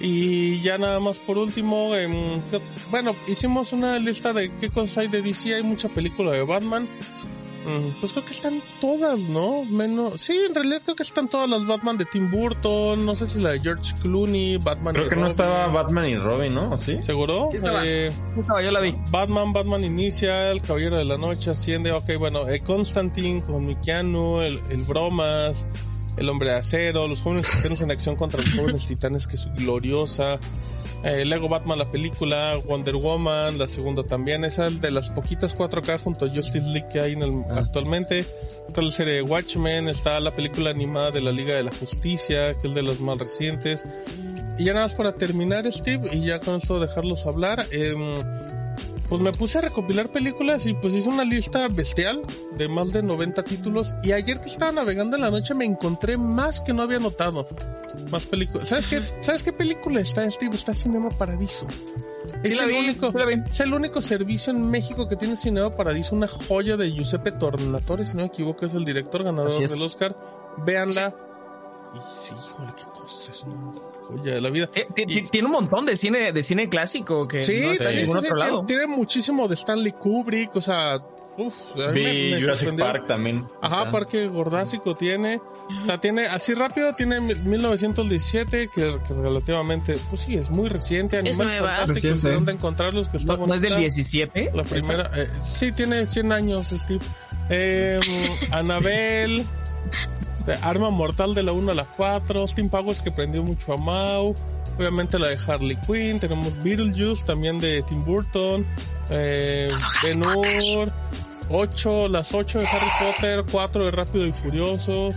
Y 0.00 0.60
ya 0.62 0.78
nada 0.78 0.98
más 0.98 1.18
por 1.18 1.36
último, 1.36 1.90
¿qué- 1.92 2.60
bueno, 2.90 3.14
hicimos 3.26 3.72
una 3.72 3.98
lista 3.98 4.32
de 4.32 4.50
qué 4.60 4.70
cosas 4.70 4.98
hay 4.98 5.08
de 5.08 5.20
DC. 5.20 5.54
Hay 5.56 5.62
mucha 5.62 5.88
película 5.90 6.30
de 6.32 6.42
Batman. 6.42 6.88
Mm, 7.66 8.00
Pues 8.00 8.12
creo 8.12 8.24
que 8.24 8.32
están 8.32 8.62
todas, 8.80 9.18
¿no? 9.18 9.64
Menos. 9.64 10.20
Sí, 10.20 10.32
en 10.48 10.54
realidad 10.54 10.80
creo 10.84 10.96
que 10.96 11.02
están 11.02 11.28
todas 11.28 11.48
las 11.48 11.66
Batman 11.66 11.98
de 11.98 12.06
Tim 12.06 12.30
Burton. 12.30 13.04
No 13.04 13.14
sé 13.14 13.26
si 13.26 13.38
la 13.40 13.50
de 13.50 13.60
George 13.60 13.94
Clooney, 14.02 14.56
Batman. 14.56 14.94
Creo 14.94 15.06
y 15.06 15.08
que 15.10 15.14
no 15.16 15.22
Robin. 15.22 15.30
estaba 15.30 15.66
Batman 15.68 16.06
y 16.08 16.16
Robin, 16.16 16.54
¿no? 16.54 16.70
¿O 16.70 16.78
sí? 16.78 17.02
¿Seguro? 17.02 17.48
Sí 17.50 17.58
estaba. 17.58 17.82
Eh, 17.84 18.10
Estaba, 18.36 18.62
yo 18.62 18.70
la 18.70 18.80
vi. 18.80 18.96
Batman, 19.10 19.52
Batman 19.52 19.84
inicia, 19.84 20.50
El 20.50 20.62
Caballero 20.62 20.96
de 20.96 21.04
la 21.04 21.18
Noche 21.18 21.50
asciende. 21.50 21.92
Ok, 21.92 22.16
bueno, 22.18 22.48
eh, 22.48 22.60
Constantine 22.60 23.42
con 23.42 23.66
Mikianu, 23.66 24.40
el, 24.40 24.60
el 24.70 24.82
Bromas, 24.82 25.66
El 26.16 26.28
Hombre 26.28 26.50
de 26.50 26.56
Acero, 26.56 27.06
Los 27.08 27.22
Jóvenes 27.22 27.50
Titanes 27.50 27.80
en 27.82 27.90
Acción 27.90 28.16
contra 28.16 28.40
los 28.40 28.54
Jóvenes 28.54 28.86
Titanes, 28.86 29.26
que 29.26 29.36
es 29.36 29.52
gloriosa. 29.54 30.38
Eh, 31.02 31.24
Lego 31.24 31.48
Batman, 31.48 31.78
la 31.78 31.86
película, 31.86 32.58
Wonder 32.66 32.96
Woman, 32.96 33.56
la 33.56 33.68
segunda 33.68 34.02
también. 34.02 34.44
Esa 34.44 34.66
es 34.66 34.80
de 34.80 34.90
las 34.90 35.08
poquitas 35.10 35.54
4K 35.56 35.98
junto 35.98 36.26
a 36.26 36.28
Justice 36.28 36.60
League 36.60 36.88
que 36.92 37.00
hay 37.00 37.12
en 37.12 37.22
el, 37.22 37.44
actualmente. 37.50 38.26
Está 38.68 38.82
la 38.82 38.90
serie 38.90 39.14
de 39.14 39.22
Watchmen, 39.22 39.88
está 39.88 40.20
la 40.20 40.30
película 40.30 40.70
animada 40.70 41.10
de 41.10 41.22
la 41.22 41.32
Liga 41.32 41.54
de 41.54 41.62
la 41.62 41.72
Justicia, 41.72 42.54
que 42.54 42.68
es 42.68 42.74
de 42.74 42.82
las 42.82 43.00
más 43.00 43.18
recientes. 43.18 43.84
Y 44.58 44.64
ya 44.64 44.74
nada 44.74 44.88
más 44.88 44.94
para 44.94 45.14
terminar, 45.14 45.70
Steve, 45.72 46.10
y 46.12 46.26
ya 46.26 46.38
con 46.38 46.56
esto 46.56 46.78
dejarlos 46.78 47.26
hablar. 47.26 47.64
em, 47.72 48.18
pues 49.10 49.20
me 49.20 49.32
puse 49.32 49.58
a 49.58 49.62
recopilar 49.62 50.12
películas 50.12 50.66
y 50.66 50.74
pues 50.74 50.94
hice 50.94 51.08
una 51.08 51.24
lista 51.24 51.66
bestial 51.66 52.22
de 52.56 52.68
más 52.68 52.92
de 52.92 53.02
90 53.02 53.42
títulos. 53.42 53.92
Y 54.04 54.12
ayer 54.12 54.40
que 54.40 54.48
estaba 54.48 54.70
navegando 54.70 55.16
en 55.16 55.22
la 55.22 55.32
noche 55.32 55.52
me 55.52 55.64
encontré 55.64 56.16
más 56.16 56.60
que 56.60 56.72
no 56.72 56.82
había 56.82 57.00
notado. 57.00 57.48
Más 58.08 58.26
películas. 58.26 58.68
¿Sabes 58.68 58.86
qué? 58.86 59.02
¿Sabes 59.20 59.42
qué 59.42 59.52
película 59.52 60.00
está, 60.00 60.30
Steve? 60.30 60.54
Está 60.54 60.74
Cinema 60.74 61.08
Paradiso. 61.10 61.66
Es 62.44 62.60
el 62.60 62.68
vi, 62.68 62.78
único, 62.78 63.12
es 63.50 63.60
el 63.60 63.74
único 63.74 64.00
servicio 64.00 64.52
en 64.52 64.70
México 64.70 65.08
que 65.08 65.16
tiene 65.16 65.36
Cinema 65.36 65.74
Paradiso, 65.74 66.14
una 66.14 66.28
joya 66.28 66.76
de 66.76 66.92
Giuseppe 66.92 67.32
Tornatore, 67.32 68.04
si 68.04 68.12
no 68.12 68.22
me 68.22 68.28
equivoco, 68.28 68.64
es 68.64 68.74
el 68.74 68.84
director 68.84 69.24
ganador 69.24 69.52
del 69.52 69.82
Oscar. 69.82 70.16
Véanla. 70.64 71.12
Y 71.94 71.98
sí, 72.20 72.32
híjole, 72.32 72.72
qué 72.76 72.84
es 73.30 73.42
una 73.44 73.72
joya 74.08 74.34
de 74.34 74.40
la 74.40 74.50
vida. 74.50 74.70
Eh, 74.74 74.86
Y- 75.06 75.22
Tiene 75.22 75.46
un 75.46 75.52
montón 75.52 75.86
de 75.86 75.96
cine, 75.96 76.32
de 76.32 76.42
cine 76.42 76.68
clásico 76.68 77.26
que 77.28 77.42
Sí, 77.42 77.60
no 77.60 77.90
ningún 77.90 78.16
otro 78.18 78.36
lado. 78.36 78.64
Tiene 78.66 78.86
muchísimo 78.86 79.46
de 79.48 79.54
Stanley 79.54 79.92
Kubrick, 79.92 80.54
o 80.56 80.62
sea, 80.62 80.98
uff, 81.36 81.54
Vi 81.94 82.40
Jurassic 82.40 82.76
Park 82.78 83.06
también. 83.06 83.46
Ajá, 83.62 83.78
Está. 83.80 83.92
Parque 83.92 84.26
Gordásico 84.26 84.96
tiene, 84.96 85.40
o 85.82 85.86
sea, 85.86 85.98
tiene, 85.98 86.26
así 86.26 86.52
rápido 86.54 86.92
tiene 86.94 87.20
mil- 87.20 87.42
1917, 87.44 88.68
que, 88.74 88.98
que 89.06 89.14
relativamente, 89.14 89.98
pues 90.10 90.22
sí, 90.22 90.34
es 90.34 90.50
muy 90.50 90.68
reciente. 90.68 91.18
Animales 91.18 91.38
nueva. 91.60 91.86
Reciente. 91.86 92.28
de 92.28 92.34
dónde 92.34 92.52
encontrarlos, 92.52 93.08
que 93.08 93.16
está 93.18 93.36
No, 93.36 93.46
no 93.46 93.54
es 93.54 93.60
del 93.62 93.70
bonita. 93.72 93.80
17. 93.80 94.50
La 94.54 94.64
primera, 94.64 95.10
eh, 95.16 95.26
sí, 95.42 95.72
tiene 95.72 96.06
100 96.06 96.32
años, 96.32 96.66
Steve. 96.68 97.04
Eh, 97.48 97.96
Anabel, 98.50 99.46
Arma 100.62 100.90
Mortal 100.90 101.34
de 101.34 101.42
la 101.42 101.52
1 101.52 101.72
a 101.72 101.74
la 101.74 101.84
4, 101.84 102.46
Steam 102.48 102.68
Powers 102.68 103.00
que 103.00 103.10
prendió 103.10 103.42
mucho 103.42 103.72
a 103.72 103.76
Mau, 103.76 104.34
obviamente 104.76 105.18
la 105.18 105.28
de 105.28 105.38
Harley 105.46 105.76
Quinn, 105.86 106.18
tenemos 106.20 106.52
Beetlejuice 106.62 107.24
también 107.24 107.60
de 107.60 107.82
Tim 107.82 108.04
Burton, 108.04 108.66
eh, 109.10 109.68
Ben 110.02 110.22
Hur, 110.26 110.92
8, 111.50 112.08
las 112.08 112.32
8 112.32 112.58
de 112.60 112.66
Harry 112.66 112.90
Potter, 112.98 113.44
4 113.50 113.84
de 113.84 113.90
Rápido 113.90 114.26
y 114.26 114.32
Furiosos, 114.32 115.16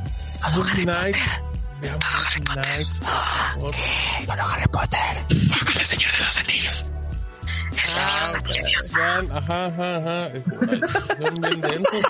Boogie 0.55 0.85
Nights, 0.85 1.41
veamos 1.81 2.03
Boogie 2.11 2.55
Nights, 2.55 2.99
por 2.99 3.73
favor. 3.73 3.75
Ah, 7.95 8.23
vean, 8.95 9.31
ajá, 9.31 9.65
ajá, 9.65 9.95
ajá. 9.97 10.27
eh, 10.27 10.43
son 11.17 11.41
bien 11.41 11.61
densos. 11.61 12.05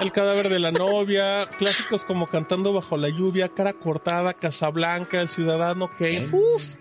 El 0.00 0.12
cadáver 0.12 0.48
de 0.48 0.58
la 0.58 0.72
novia, 0.72 1.48
clásicos 1.58 2.04
como 2.04 2.26
Cantando 2.26 2.72
bajo 2.72 2.96
la 2.96 3.08
lluvia, 3.08 3.48
Cara 3.48 3.72
cortada, 3.72 4.34
Casablanca, 4.34 5.20
El 5.20 5.28
ciudadano 5.28 5.88
Kane. 5.88 6.28
Uf. 6.32 6.76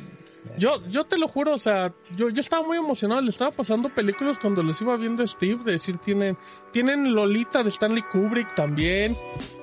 Yo, 0.58 0.76
yo 0.90 1.04
te 1.06 1.18
lo 1.18 1.28
juro, 1.28 1.54
o 1.54 1.58
sea, 1.60 1.94
yo, 2.16 2.30
yo 2.30 2.42
estaba 2.42 2.66
muy 2.68 2.78
emocionado, 2.78 3.22
le 3.22 3.30
estaba 3.30 3.52
pasando 3.52 3.90
películas 3.90 4.38
cuando 4.38 4.62
les 4.62 4.80
iba 4.82 4.96
viendo 4.98 5.24
a 5.24 5.28
Steve, 5.28 5.64
de 5.64 5.72
decir, 5.74 5.98
tienen, 5.98 6.38
tienen 6.72 7.14
Lolita 7.16 7.64
de 7.64 7.70
Stanley 7.70 8.04
Kubrick 8.12 8.54
también, 8.54 9.16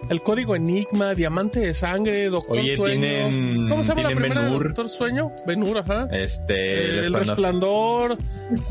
El 0.08 0.20
Código 0.22 0.56
Enigma, 0.56 1.14
Diamante 1.14 1.60
de 1.60 1.74
Sangre, 1.74 2.28
Doctor 2.28 2.58
Oye, 2.58 2.76
Sueño. 2.76 3.00
tienen- 3.00 3.68
¿Cómo 3.68 3.84
se 3.84 3.90
llama 3.94 4.02
la 4.10 4.16
primera? 4.16 4.44
Doctor 4.46 4.88
Sueño, 4.88 5.30
Ben 5.46 5.62
Hur, 5.62 5.78
ajá. 5.78 6.08
Este, 6.10 6.98
el 6.98 7.04
el 7.06 7.14
Resplandor. 7.14 8.18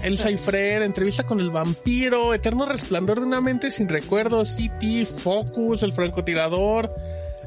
el 0.04 0.18
Cypher, 0.18 0.82
entrevista 0.82 1.24
con 1.26 1.40
el 1.40 1.52
vampiro, 1.52 2.34
eterno 2.34 2.66
resplandor 2.66 3.20
de 3.22 3.28
una 3.28 3.40
mente 3.40 3.72
sin 3.72 3.88
recuerdos, 3.88 4.50
City, 4.50 5.06
Focus, 5.06 5.84
el 5.84 5.94
francotirador, 5.94 6.92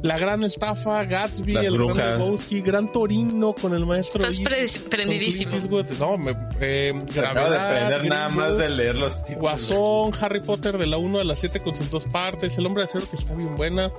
la 0.02 0.18
gran 0.18 0.42
estafa, 0.44 1.04
Gatsby, 1.04 1.52
Las 1.52 1.66
el 1.66 1.74
brujas. 1.74 1.96
gran 1.96 2.18
Lebowski, 2.18 2.60
gran 2.60 2.92
Torino 2.92 3.54
con 3.54 3.74
el 3.74 3.86
maestro. 3.86 4.26
Estás 4.26 4.78
prendidísimo. 4.78 5.52
No, 5.98 6.18
me, 6.18 6.36
eh, 6.60 6.92
Se 7.12 7.20
acaba 7.20 7.50
de 7.50 7.56
Gravedad, 7.56 7.88
prender 7.88 8.10
nada 8.10 8.28
más 8.30 8.58
de 8.58 8.70
leer 8.70 8.96
los 8.96 9.16
títulos. 9.24 9.40
Guasón, 9.40 10.12
Harry 10.20 10.40
Potter 10.40 10.76
de 10.78 10.86
la 10.86 10.98
1 10.98 11.20
a 11.20 11.24
la 11.24 11.36
7 11.36 11.60
con 11.60 11.74
sus 11.74 11.90
dos 11.90 12.04
partes, 12.06 12.58
El 12.58 12.66
Hombre 12.66 12.82
de 12.82 12.84
Acero 12.84 13.08
que 13.08 13.16
está 13.16 13.34
bien 13.34 13.54
buena, 13.54 13.92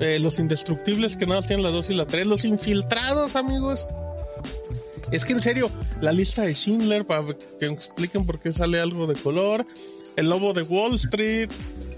eh, 0.00 0.18
Los 0.18 0.38
Indestructibles 0.38 1.16
que 1.16 1.26
nada 1.26 1.40
más 1.40 1.46
tienen 1.46 1.64
la 1.64 1.70
2 1.70 1.90
y 1.90 1.94
la 1.94 2.06
3, 2.06 2.26
Los 2.26 2.44
Infiltrados, 2.44 3.36
amigos. 3.36 3.86
Es 5.10 5.24
que 5.24 5.32
en 5.32 5.40
serio, 5.40 5.70
la 6.00 6.12
lista 6.12 6.42
de 6.42 6.54
Schindler, 6.54 7.04
para 7.04 7.24
que 7.58 7.66
me 7.66 7.74
expliquen 7.74 8.24
por 8.24 8.38
qué 8.38 8.52
sale 8.52 8.80
algo 8.80 9.06
de 9.06 9.14
color, 9.14 9.66
El 10.16 10.28
Lobo 10.28 10.52
de 10.52 10.62
Wall 10.62 10.94
Street, 10.96 11.48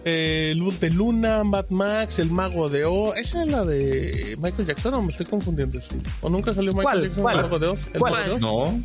eh, 0.05 0.55
Luz 0.57 0.79
de 0.81 0.91
Luna, 0.91 1.43
Mad 1.45 1.67
Max, 1.71 2.19
El 2.19 2.31
Mago 2.31 2.69
de 2.69 2.85
O, 2.85 3.15
¿esa 3.15 3.43
es 3.43 3.49
la 3.49 3.65
de 3.65 4.37
Michael 4.41 4.67
Jackson 4.67 4.95
o 4.95 5.03
me 5.03 5.11
estoy 5.11 5.27
confundiendo? 5.27 5.81
Steve? 5.81 6.03
¿O 6.21 6.29
nunca 6.29 6.53
salió 6.55 6.73
Michael 6.73 6.85
¿Cuál? 6.85 7.03
Jackson 7.03 7.23
¿Cuál? 7.23 7.37
El 7.37 7.43
Mago 7.43 7.59
de 7.59 7.67
Oz? 7.67 7.87
¿El 7.93 7.99
¿Cuál? 8.01 8.13
Mago 8.13 8.25
de 8.27 8.33
Oz? 8.35 8.41
No. 8.41 8.85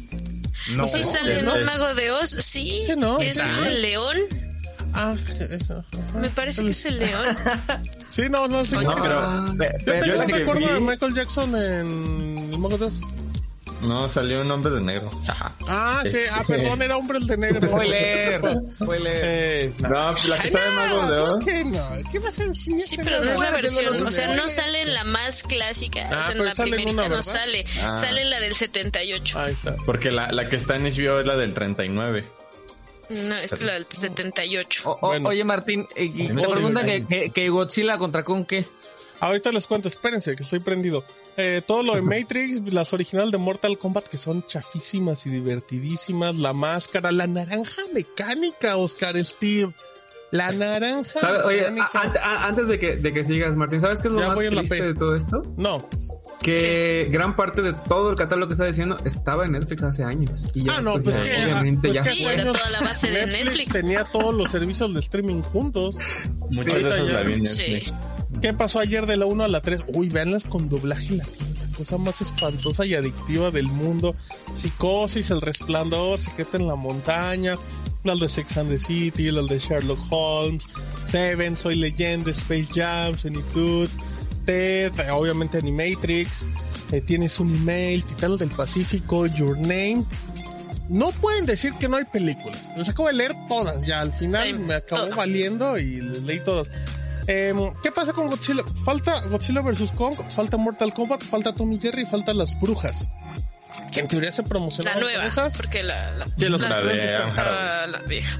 No. 0.76 0.86
sí 0.86 1.04
sale 1.04 1.44
un 1.44 1.50
es- 1.58 1.66
mago 1.66 1.94
de 1.94 2.12
Oz, 2.12 2.30
sí. 2.40 2.82
Sí, 2.86 2.94
¿no? 2.98 3.20
Ese 3.20 3.42
Sí. 3.42 3.48
es 3.62 3.68
el 3.68 3.82
león. 3.82 4.18
Ah, 4.94 5.16
eso. 5.52 5.84
ajá. 5.94 6.20
Me 6.20 6.30
parece 6.30 6.64
que 6.64 6.72
es 6.72 6.86
el 6.86 7.00
león. 7.00 7.26
Sí, 8.10 8.24
no, 8.32 8.48
no, 8.48 8.66
sí. 8.66 8.74
No, 8.74 8.96
que- 8.96 9.02
pero- 9.02 9.46
Pe- 9.58 9.72
Yo 9.80 9.86
pe- 9.86 10.02
tengo 10.02 10.06
la 10.16 10.22
un 10.24 10.26
que 10.28 10.34
recuerdo 10.40 10.68
vi- 10.68 10.74
de 10.74 10.80
Michael 10.80 11.14
Jackson 11.14 11.56
en 11.56 12.38
El 12.54 12.58
Mago 12.58 12.78
de 12.80 12.86
Oz. 12.86 13.00
No, 13.82 14.10
salió 14.10 14.42
un 14.42 14.50
hombre 14.50 14.74
de 14.74 14.82
negro. 14.82 15.10
Ah, 15.68 16.02
sí, 16.10 16.18
ah, 16.32 16.44
perdón, 16.48 16.82
era 16.82 16.98
hombre 16.98 17.20
de 17.22 17.38
negro. 17.38 17.68
Spoiler, 17.68 18.42
spoiler. 18.74 19.20
Eh, 19.24 19.74
no. 19.80 19.90
No, 19.90 20.14
la 20.28 20.40
que 20.40 20.50
sabe 20.52 20.72
más 20.72 20.92
Oz. 21.12 21.46
¿qué 21.46 21.64
no? 21.64 21.88
¿Qué 22.12 22.20
va 22.20 22.30
a 22.30 22.32
ser? 22.32 22.56
Sí, 22.56 22.98
pero 22.98 23.24
no 23.24 23.32
es 23.34 23.40
la 23.40 23.52
versión, 23.52 24.04
o 24.08 24.12
sea, 24.12 24.36
no 24.36 24.48
sale 24.48 24.82
en 24.82 24.94
la 24.94 25.04
más 25.04 25.44
clásica, 25.44 26.02
Ah, 26.04 26.06
o 26.06 26.10
sea, 26.10 26.20
en 26.32 26.32
pero 26.34 26.44
la 26.46 26.54
primerita 26.56 26.90
una, 26.92 27.10
no 27.10 27.22
sale, 27.22 27.66
Ah. 27.82 27.98
sale 28.02 28.22
en 28.24 28.30
la 28.32 28.40
del 28.40 28.56
78. 28.56 29.40
Ahí 29.40 29.54
está. 29.54 29.76
Porque 29.86 30.12
la, 30.12 30.32
la 30.32 30.50
que 30.50 30.56
está 30.56 30.76
en 30.76 30.84
HBO 30.86 31.20
es 31.20 31.26
la 31.28 31.36
del 31.38 31.54
39. 31.54 32.26
No, 33.10 33.36
esta 33.38 33.56
es 33.56 33.62
la 33.62 33.74
del 33.74 33.86
78. 33.88 34.90
O- 34.90 34.94
o- 35.02 35.08
Bueno. 35.10 35.30
Oye, 35.30 35.44
Martín, 35.44 35.88
eh, 35.96 36.06
y 36.14 36.28
te 36.28 36.34
preguntan 36.48 36.86
que, 36.86 37.06
que, 37.06 37.30
que 37.30 37.50
Godzilla 37.50 37.98
contra 37.98 38.24
Kong, 38.24 38.46
¿qué? 38.46 38.66
Ahorita 39.20 39.52
les 39.52 39.66
cuento, 39.68 39.88
espérense, 39.88 40.36
que 40.36 40.44
estoy 40.44 40.60
prendido. 40.60 41.04
Eh, 41.38 41.62
todo 41.66 41.84
lo 41.84 41.96
de 41.96 42.02
Matrix, 42.24 42.62
las 42.74 42.94
originales 42.94 43.32
de 43.32 43.38
Mortal 43.38 43.78
Kombat 43.78 44.06
que 44.08 44.18
son 44.18 44.46
chafísimas 44.46 45.26
y 45.26 45.30
divertidísimas, 45.30 46.36
la 46.36 46.54
máscara, 46.54 47.12
la 47.12 47.28
naranja 47.28 47.82
mecánica, 47.94 48.78
Oscar 48.78 49.24
Steve. 49.24 49.72
La 50.30 50.52
naranja 50.52 51.18
¿Sabe? 51.20 51.42
Oye, 51.44 51.68
a- 51.68 51.72
mecánica. 51.72 52.22
a- 52.22 52.44
a- 52.44 52.48
antes 52.48 52.68
de 52.68 52.78
que, 52.78 52.98
de 52.98 53.14
que 53.14 53.24
sigas, 53.24 53.56
Martín, 53.56 53.80
¿sabes 53.80 54.02
qué 54.02 54.10
es 54.10 54.14
lo 54.14 54.20
Ya 54.20 54.28
más 54.30 54.38
triste 54.40 54.84
de 54.84 54.94
todo 54.94 55.16
esto? 55.16 55.42
No. 55.56 55.88
Que 56.42 57.08
gran 57.10 57.36
parte 57.38 57.62
de 57.62 57.72
todo 57.74 58.10
el 58.10 58.18
catálogo 58.18 58.48
que 58.50 58.54
está 58.54 58.66
diciendo 58.66 58.98
estaba 59.06 59.46
en 59.46 59.54
Netflix 59.54 59.84
hace 59.84 60.04
años. 60.04 60.48
Y 60.54 60.64
ya, 60.66 60.78
Ah, 60.78 60.82
no, 60.82 60.94
pues, 60.94 61.06
pues 61.06 61.30
ya, 61.30 61.36
que, 61.38 61.44
obviamente 61.46 61.80
pues 61.88 61.94
ya 61.94 62.04
Sí, 62.04 62.24
fue. 62.24 62.34
era 62.34 62.52
toda 62.52 62.70
la 62.70 62.80
base 62.82 63.10
de 63.10 63.26
Netflix. 63.26 63.72
tenía 63.74 64.04
todos 64.04 64.36
los 64.36 64.52
servicios 64.52 64.94
de 64.94 65.00
streaming 65.00 65.42
juntos. 65.44 65.96
Muchas 66.52 66.66
Sí, 66.76 66.82
la 67.14 67.24
vi 67.24 67.34
en 67.34 67.46
Sí. 67.48 67.86
¿Qué 68.42 68.54
pasó 68.54 68.80
ayer 68.80 69.06
de 69.08 69.18
la 69.18 69.26
1 69.26 69.44
a 69.44 69.48
la 69.48 69.62
3? 69.62 69.82
Uy, 69.94 70.10
véanlas 70.10 70.46
con 70.46 70.70
doblaje 70.70 71.16
latino. 71.16 71.48
La 71.72 71.78
cosa 71.78 71.98
más 71.98 72.22
espantosa 72.22 72.86
y 72.86 72.94
adictiva 72.94 73.50
del 73.50 73.68
mundo. 73.68 74.16
Psicosis, 74.54 75.32
El 75.32 75.42
Resplandor, 75.42 76.20
Secreto 76.20 76.58
en 76.58 76.68
la 76.68 76.76
Montaña, 76.76 77.56
las 78.04 78.20
de 78.20 78.30
Sex 78.30 78.58
and 78.58 78.70
the 78.70 78.78
City, 78.78 79.32
las 79.32 79.48
de 79.48 79.58
Sherlock 79.58 80.00
Holmes, 80.10 80.68
Seven, 81.08 81.58
Soy 81.58 81.76
Leyenda, 81.78 82.32
Space 82.32 82.68
Jam, 82.74 83.18
Sonic 83.18 83.44
Tooth, 83.54 83.90
Ted, 84.46 84.94
obviamente 85.12 85.58
Animatrix, 85.58 86.46
eh, 86.92 87.02
Tienes 87.02 87.40
un 87.40 87.54
email, 87.56 88.04
Titán 88.04 88.38
del 88.38 88.50
Pacífico, 88.50 89.26
Your 89.26 89.58
Name. 89.58 90.06
No 90.90 91.12
pueden 91.12 91.46
decir 91.46 91.74
que 91.74 91.90
no 91.90 91.98
hay 91.98 92.06
películas. 92.06 92.62
Las 92.78 92.88
acabo 92.88 93.08
de 93.08 93.16
leer 93.16 93.36
todas 93.50 93.86
ya. 93.86 94.00
Al 94.02 94.14
final 94.14 94.60
me 94.60 94.76
acabó 94.76 95.14
valiendo 95.16 95.78
y 95.78 96.02
les 96.02 96.22
leí 96.22 96.40
todas. 96.40 96.68
Em, 97.28 97.74
¿Qué 97.84 97.92
pasa 97.92 98.14
con 98.14 98.30
Godzilla? 98.30 98.64
Falta 98.86 99.20
Godzilla 99.28 99.62
vs. 99.62 99.92
Kong, 99.92 100.16
falta 100.30 100.56
Mortal 100.58 100.94
Kombat, 100.94 101.24
falta 101.24 101.54
Tommy 101.54 101.78
Jerry, 101.80 102.06
falta 102.06 102.34
las 102.34 102.58
brujas. 102.60 103.08
Que 103.92 104.00
en 104.00 104.08
teoría 104.08 104.32
se 104.32 104.42
La 104.44 104.48
promocionaron 104.48 105.02
con 105.02 105.12
nueva, 105.12 105.28
esas. 105.28 105.56
porque 105.58 105.84
la, 105.84 106.12
la, 106.12 106.26
Sí, 106.28 106.46
los- 106.46 106.62
las 106.62 106.70
La 106.70 106.78
de 106.78 107.88
la 107.88 108.00
vieja. 108.08 108.40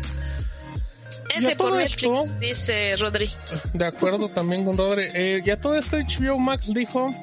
F 1.36 1.56
por 1.56 1.68
todo 1.70 1.78
Netflix, 1.80 2.20
esto- 2.20 2.40
dice 2.40 2.96
Rodri. 2.96 3.30
De 3.74 3.86
acuerdo 3.86 4.30
también 4.30 4.64
con 4.66 4.78
Rodri. 4.78 5.06
Eh, 5.14 5.42
ya 5.46 5.60
todo 5.60 5.76
esto 5.76 5.98
HBO 5.98 6.40
Max 6.40 6.74
dijo, 6.74 7.14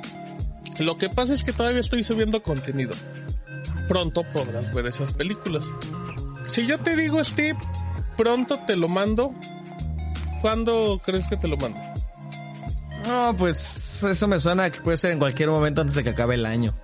lo 0.78 0.98
que 0.98 1.08
pasa 1.08 1.32
es 1.32 1.42
que 1.42 1.52
todavía 1.52 1.80
estoy 1.80 2.04
subiendo 2.04 2.42
contenido. 2.42 2.92
Pronto 3.88 4.22
podrás 4.32 4.72
ver 4.74 4.86
esas 4.86 5.12
películas. 5.12 5.64
Si 6.46 6.66
yo 6.66 6.78
te 6.78 6.96
digo, 6.96 7.24
Steve, 7.24 7.58
pronto 8.16 8.60
te 8.66 8.76
lo 8.76 8.88
mando, 8.88 9.34
¿cuándo 10.44 11.00
crees 11.02 11.26
que 11.26 11.38
te 11.38 11.48
lo 11.48 11.56
mando? 11.56 11.78
No, 13.06 13.34
pues 13.34 14.02
eso 14.04 14.28
me 14.28 14.38
suena 14.38 14.68
que 14.70 14.82
puede 14.82 14.98
ser 14.98 15.12
en 15.12 15.18
cualquier 15.18 15.48
momento 15.48 15.80
antes 15.80 15.96
de 15.96 16.04
que 16.04 16.10
acabe 16.10 16.34
el 16.34 16.44
año. 16.44 16.74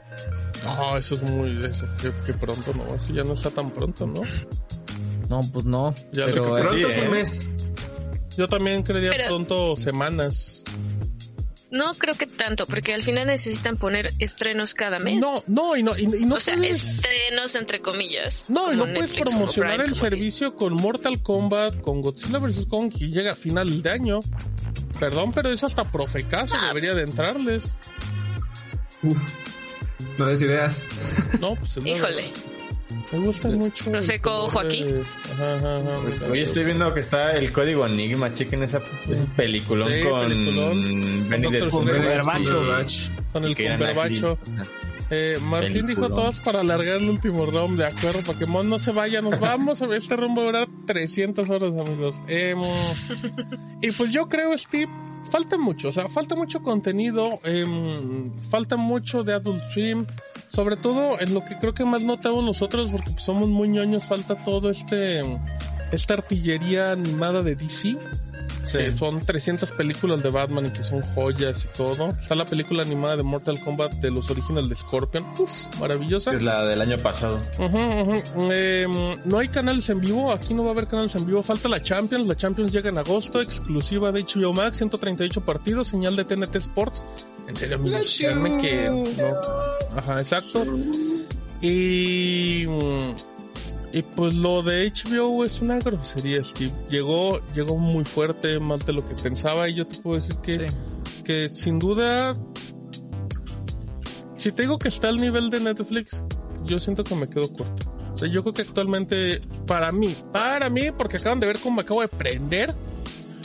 No, 0.64 0.96
eso 0.96 1.16
es 1.16 1.22
muy... 1.24 1.62
Eso, 1.62 1.86
que, 2.00 2.10
que 2.24 2.32
pronto 2.32 2.72
no, 2.72 2.94
eso 2.94 3.12
ya 3.12 3.22
no 3.22 3.34
está 3.34 3.50
tan 3.50 3.70
pronto, 3.70 4.06
¿no? 4.06 4.22
No, 5.28 5.42
pues 5.52 5.66
no. 5.66 5.94
Ya 6.10 6.24
pero 6.24 6.54
Pronto 6.56 6.72
Sí, 6.72 6.84
es 6.84 6.96
un 6.96 7.04
¿eh? 7.04 7.08
mes. 7.10 7.50
Yo 8.38 8.48
también 8.48 8.82
creería 8.82 9.10
Pero- 9.10 9.26
pronto 9.26 9.76
semanas. 9.76 10.64
No 11.70 11.94
creo 11.94 12.16
que 12.16 12.26
tanto, 12.26 12.66
porque 12.66 12.92
al 12.94 13.02
final 13.02 13.28
necesitan 13.28 13.76
poner 13.76 14.12
estrenos 14.18 14.74
cada 14.74 14.98
mes. 14.98 15.20
No, 15.20 15.44
no, 15.46 15.76
y 15.76 15.82
no, 15.84 15.96
y, 15.96 16.02
y 16.02 16.26
no 16.26 16.34
o 16.36 16.40
sea, 16.40 16.56
puedes- 16.56 16.84
estrenos 16.84 17.54
entre 17.54 17.80
comillas. 17.80 18.46
No, 18.48 18.72
y 18.72 18.76
no 18.76 18.84
puedes 18.84 19.00
Netflix, 19.02 19.24
como 19.24 19.36
promocionar 19.38 19.76
Prime, 19.76 19.88
el 19.90 19.94
servicio 19.94 20.56
con 20.56 20.74
Mortal 20.74 21.22
Kombat, 21.22 21.80
con 21.80 22.02
Godzilla 22.02 22.38
vs. 22.38 22.66
Kong 22.68 22.92
y 22.98 23.10
llega 23.12 23.32
a 23.32 23.36
final 23.36 23.82
de 23.82 23.90
año. 23.90 24.20
Perdón, 24.98 25.32
pero 25.32 25.50
eso 25.50 25.66
hasta 25.66 25.90
Profecaso 25.90 26.54
Ah. 26.58 26.68
debería 26.68 26.94
de 26.94 27.02
entrarles. 27.02 27.72
Uf. 29.02 29.18
No 30.18 30.26
des 30.26 30.42
ideas. 30.42 30.82
No, 31.40 31.54
pues 31.54 31.76
es 31.76 31.86
Híjole. 31.86 32.22
verdad. 32.22 32.40
Me 33.12 33.18
gusta 33.18 33.48
mucho. 33.48 33.84
el 33.86 33.90
Profeco 33.92 34.30
color 34.30 34.50
Joaquín. 34.50 35.04
Ajá, 35.32 35.54
ajá, 35.56 35.76
ajá. 35.76 36.26
Hoy 36.30 36.40
estoy 36.40 36.64
viendo 36.64 36.92
que 36.94 37.00
está 37.00 37.36
el 37.36 37.52
código 37.52 37.86
Enigma, 37.86 38.32
chequen 38.34 38.62
esa, 38.62 38.82
ese 39.08 39.24
peliculón 39.36 39.88
Sí, 39.90 40.02
con 40.02 40.28
peliculón. 40.28 40.82
Con 41.30 41.42
Dr. 41.42 41.70
Cumberbatch. 41.70 42.48
Cumberbatch. 42.48 43.10
Con 43.32 43.44
el 43.44 43.56
cumberbacho. 43.56 44.38
Eh, 45.12 45.38
Martín 45.42 45.72
dijo 45.72 46.02
Peliculón. 46.02 46.14
todas 46.14 46.40
para 46.40 46.60
alargar 46.60 46.96
el 46.96 47.08
último 47.08 47.44
round, 47.44 47.78
de 47.78 47.86
acuerdo, 47.86 48.22
Pokémon 48.22 48.68
no 48.68 48.78
se 48.78 48.92
vaya, 48.92 49.20
nos 49.20 49.40
vamos, 49.40 49.80
este 49.92 50.14
round 50.14 50.38
va 50.38 50.42
a 50.42 50.46
durar 50.46 50.68
300 50.86 51.50
horas, 51.50 51.72
amigos. 51.72 52.20
Em, 52.28 52.60
y 53.82 53.90
pues 53.90 54.12
yo 54.12 54.28
creo, 54.28 54.56
Steve, 54.56 54.88
falta 55.32 55.58
mucho, 55.58 55.88
o 55.88 55.92
sea, 55.92 56.08
falta 56.08 56.36
mucho 56.36 56.62
contenido, 56.62 57.40
em, 57.42 58.30
falta 58.50 58.76
mucho 58.76 59.24
de 59.24 59.32
Adult 59.32 59.64
Swim, 59.72 60.06
sobre 60.50 60.76
todo 60.76 61.20
en 61.20 61.32
lo 61.32 61.44
que 61.44 61.56
creo 61.56 61.74
que 61.74 61.84
más 61.84 62.02
notamos 62.02 62.44
nosotros, 62.44 62.90
porque 62.90 63.14
somos 63.18 63.48
muy 63.48 63.68
ñoños, 63.68 64.04
falta 64.04 64.42
todo 64.42 64.68
este, 64.70 65.22
esta 65.92 66.14
artillería 66.14 66.92
animada 66.92 67.42
de 67.42 67.54
DC. 67.54 67.96
Son 68.96 69.20
300 69.20 69.72
películas 69.72 70.22
de 70.22 70.30
Batman 70.30 70.66
y 70.66 70.70
que 70.70 70.82
son 70.82 71.02
joyas 71.14 71.64
y 71.64 71.76
todo. 71.76 72.10
Está 72.20 72.34
la 72.34 72.44
película 72.44 72.82
animada 72.82 73.16
de 73.16 73.22
Mortal 73.22 73.60
Kombat 73.60 73.94
de 73.94 74.10
los 74.10 74.30
originales 74.30 74.68
de 74.68 74.76
Scorpion. 74.76 75.26
Uf, 75.38 75.50
maravillosa. 75.78 76.32
Es 76.32 76.42
la 76.42 76.64
del 76.64 76.80
año 76.80 76.98
pasado. 76.98 77.40
Em, 77.58 78.92
no 79.24 79.38
hay 79.38 79.48
canales 79.48 79.88
en 79.90 80.00
vivo, 80.00 80.32
aquí 80.32 80.54
no 80.54 80.62
va 80.62 80.70
a 80.70 80.72
haber 80.72 80.86
canales 80.86 81.14
en 81.16 81.26
vivo, 81.26 81.42
falta 81.42 81.68
la 81.68 81.82
Champions, 81.82 82.26
la 82.26 82.36
Champions 82.36 82.72
llega 82.72 82.88
en 82.88 82.98
agosto, 82.98 83.40
exclusiva 83.40 84.12
de 84.12 84.22
HBO 84.22 84.52
Max, 84.52 84.78
138 84.78 85.40
partidos, 85.42 85.88
señal 85.88 86.16
de 86.16 86.24
TNT 86.24 86.56
Sports. 86.56 87.02
En 87.48 87.56
serio, 87.56 87.76
amigos, 87.76 88.18
que 88.18 88.88
no. 88.90 89.04
Ajá, 89.96 90.20
exacto. 90.20 90.64
Y 91.60 92.64
mm, 92.68 93.29
y 93.92 94.02
pues 94.02 94.34
lo 94.34 94.62
de 94.62 94.90
HBO 94.90 95.44
es 95.44 95.60
una 95.60 95.78
grosería, 95.78 96.42
Steve. 96.44 96.72
Llegó 96.88 97.40
llegó 97.54 97.76
muy 97.76 98.04
fuerte, 98.04 98.58
más 98.60 98.86
de 98.86 98.92
lo 98.92 99.06
que 99.06 99.14
pensaba 99.14 99.68
y 99.68 99.74
yo 99.74 99.86
te 99.86 99.98
puedo 99.98 100.16
decir 100.16 100.36
que 100.42 100.68
Sí. 100.68 101.22
que 101.24 101.48
sin 101.48 101.78
duda 101.78 102.36
si 104.40 104.52
te 104.52 104.62
digo 104.62 104.78
que 104.78 104.88
está 104.88 105.08
al 105.08 105.16
nivel 105.16 105.50
de 105.50 105.60
Netflix, 105.60 106.24
yo 106.64 106.78
siento 106.78 107.04
que 107.04 107.14
me 107.14 107.28
quedo 107.28 107.52
corto. 107.52 107.90
O 108.14 108.16
sea, 108.16 108.26
yo 108.26 108.42
creo 108.42 108.54
que 108.54 108.62
actualmente, 108.62 109.42
para 109.66 109.92
mí, 109.92 110.16
para 110.32 110.70
mí, 110.70 110.90
porque 110.96 111.18
acaban 111.18 111.40
de 111.40 111.46
ver 111.46 111.58
cómo 111.58 111.76
me 111.76 111.82
acabo 111.82 112.00
de 112.00 112.08
prender. 112.08 112.74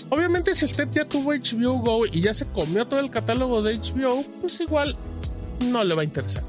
Obviamente, 0.10 0.55
si 0.55 0.63
usted 0.63 0.88
ya 0.91 1.03
tuvo 1.03 1.34
HBO 1.34 1.79
Go 1.79 2.05
y 2.05 2.21
ya 2.21 2.34
se 2.34 2.45
comió 2.45 2.86
todo 2.88 3.01
el 3.01 3.10
catálogo 3.10 3.62
de 3.62 3.77
HBO, 3.77 4.23
pues 4.39 4.62
igual 4.62 4.95
no 5.69 5.84
le 5.84 5.95
va 5.95 6.01
a 6.01 6.05
interesar, 6.05 6.43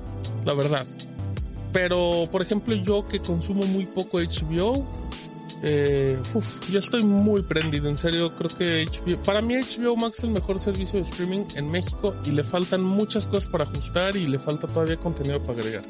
la 0.44 0.54
verdad. 0.54 0.86
Pero, 1.76 2.26
por 2.32 2.40
ejemplo, 2.40 2.74
yo 2.74 3.06
que 3.06 3.20
consumo 3.20 3.60
muy 3.66 3.84
poco 3.84 4.16
HBO, 4.16 4.82
eh, 5.62 6.18
uf, 6.32 6.70
yo 6.70 6.78
estoy 6.78 7.04
muy 7.04 7.42
prendido, 7.42 7.90
en 7.90 7.98
serio, 7.98 8.34
creo 8.34 8.48
que 8.48 8.86
HBO, 8.86 9.22
para 9.22 9.42
mí 9.42 9.56
HBO 9.56 9.94
Max 9.94 10.20
es 10.20 10.24
el 10.24 10.30
mejor 10.30 10.58
servicio 10.58 11.02
de 11.02 11.10
streaming 11.10 11.44
en 11.54 11.70
México 11.70 12.14
y 12.24 12.30
le 12.30 12.44
faltan 12.44 12.82
muchas 12.82 13.26
cosas 13.26 13.50
para 13.50 13.64
ajustar 13.64 14.16
y 14.16 14.26
le 14.26 14.38
falta 14.38 14.66
todavía 14.66 14.96
contenido 14.96 15.38
para 15.42 15.58
agregar. 15.58 15.82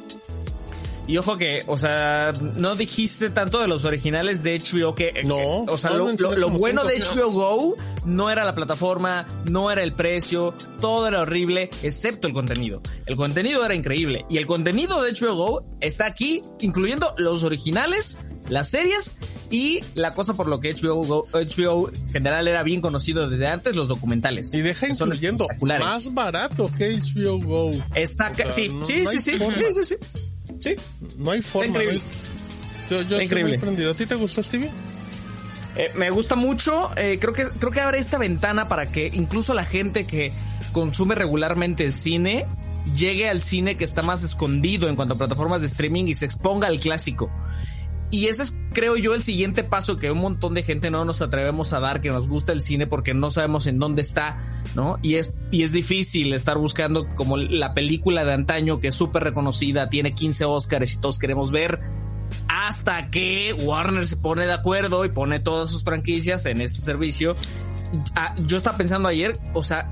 Y 1.09 1.19
ojo 1.19 1.37
que, 1.39 1.63
o 1.69 1.77
sea, 1.77 2.33
no 2.57 2.75
dijiste 2.75 3.31
tanto 3.31 3.61
de 3.61 3.69
los 3.69 3.85
originales 3.85 4.43
de 4.43 4.59
HBO 4.59 4.95
que, 4.95 5.23
No, 5.25 5.37
que- 5.37 5.65
o 5.69 5.79
sea, 5.79 5.91
lo, 5.93 6.07
bueno 6.51 6.85
de 6.85 6.99
HBO 7.01 7.31
Go 7.31 7.77
no 8.05 8.29
era 8.31 8.45
la 8.45 8.53
plataforma, 8.53 9.27
no 9.45 9.71
era 9.71 9.83
el 9.85 9.93
precio, 9.93 10.53
todo 10.81 11.07
era 11.07 11.21
horrible, 11.21 11.71
excepto 11.83 12.27
el 12.27 12.33
contenido. 12.35 12.81
El 13.07 13.15
contenido 13.17 13.65
era 13.65 13.75
increíble 13.75 14.25
y 14.29 14.39
el 14.39 14.47
contenido 14.47 15.01
de 15.03 15.13
HBO 15.13 15.35
Go 15.37 15.65
está 15.81 16.07
aquí, 16.07 16.43
incluyendo 16.61 17.15
los 17.19 17.45
originales, 17.45 18.19
las 18.49 18.71
series 18.71 19.15
y 19.49 19.81
la 19.95 20.11
cosa 20.11 20.35
por 20.35 20.49
lo 20.49 20.59
que 20.59 20.75
HBO 20.75 21.05
Go, 21.05 21.27
HBO 21.33 21.89
en 21.91 22.09
general 22.11 22.49
era 22.49 22.65
bien 22.65 22.81
conocido 22.81 23.29
desde 23.29 23.47
antes, 23.47 23.77
los 23.77 23.87
documentales. 23.87 24.53
Y 24.55 24.61
deja 24.61 24.89
incluyendo 24.89 25.47
más 25.87 26.13
barato 26.13 26.69
que 26.77 26.97
HBO 26.99 27.39
Go. 27.41 27.71
Está, 27.95 28.33
O 28.33 28.35
sea, 28.35 28.51
sí, 28.51 28.69
no- 28.71 28.85
sí, 28.85 29.03
no 29.05 29.11
sí, 29.11 29.21
sí, 29.21 29.39
sí, 29.73 29.85
sí, 29.85 29.95
sí. 30.59 30.75
No 31.19 31.31
hay 31.31 31.43
forma. 31.43 31.69
increíble. 31.69 32.01
Yo, 32.91 33.03
yo 33.03 33.21
increíble. 33.21 33.61
¿A 33.91 33.95
ti 33.95 34.07
te 34.07 34.15
gustó, 34.15 34.43
Stevie? 34.43 34.71
Eh, 35.77 35.89
me 35.95 36.11
gusta 36.11 36.37
mucho. 36.37 36.91
eh, 36.97 37.19
creo 37.21 37.33
que 37.33 37.45
creo 37.47 37.71
que 37.71 37.81
abre 37.81 37.99
esta 37.99 38.19
ventana 38.19 38.69
para 38.69 38.87
que 38.87 39.11
incluso 39.13 39.55
la 39.55 39.65
gente 39.65 40.07
que 40.07 40.33
consume 40.73 41.15
regularmente 41.15 41.85
el 41.85 41.93
cine 41.93 42.47
llegue 42.95 43.29
al 43.29 43.43
cine 43.43 43.77
que 43.77 43.85
está 43.85 44.03
más 44.03 44.23
escondido 44.23 44.89
en 44.89 44.97
cuanto 44.97 45.15
a 45.15 45.19
plataformas 45.19 45.61
de 45.61 45.67
streaming 45.67 46.05
y 46.07 46.15
se 46.15 46.25
exponga 46.25 46.69
al 46.69 46.79
clásico. 46.79 47.31
Y 48.11 48.27
ese 48.27 48.43
es, 48.43 48.59
creo 48.73 48.97
yo, 48.97 49.15
el 49.15 49.23
siguiente 49.23 49.65
paso 49.65 49.99
que 49.99 50.11
un 50.11 50.19
montón 50.19 50.55
de 50.55 50.63
gente 50.63 50.91
no 50.91 51.05
nos 51.05 51.23
atrevemos 51.23 51.73
a 51.73 51.81
dar, 51.81 52.01
que 52.01 52.11
nos 52.11 52.29
gusta 52.29 52.53
el 52.53 52.63
cine 52.63 52.87
porque 52.87 53.15
no 53.15 53.31
sabemos 53.31 53.67
en 53.67 53.79
dónde 53.79 54.03
está, 54.03 54.63
¿no? 54.75 54.99
Y 55.03 55.17
es, 55.17 55.33
y 55.51 55.65
es 55.65 55.73
difícil 55.73 56.33
estar 56.33 56.57
buscando 56.57 57.09
como 57.09 57.37
la 57.37 57.75
película 57.75 58.25
de 58.25 58.33
antaño 58.33 58.79
que 58.79 58.89
es 58.89 58.95
súper 58.95 59.25
reconocida, 59.25 59.89
tiene 59.89 60.13
15 60.13 60.45
Oscars 60.45 60.95
y 60.95 60.99
todos 60.99 61.19
queremos 61.19 61.51
ver, 61.51 61.81
hasta 62.49 63.11
que 63.11 63.53
Warner 63.53 64.07
se 64.07 64.17
pone 64.17 64.47
de 64.47 64.53
acuerdo 64.53 65.05
y 65.05 65.09
pone 65.09 65.41
todas 65.41 65.71
sus 65.71 65.85
franquicias 65.85 66.47
en 66.47 66.61
este 66.61 66.79
servicio. 66.79 67.37
Ah, 68.15 68.35
yo 68.39 68.57
estaba 68.57 68.77
pensando 68.77 69.09
ayer, 69.09 69.39
o 69.55 69.63
sea, 69.63 69.91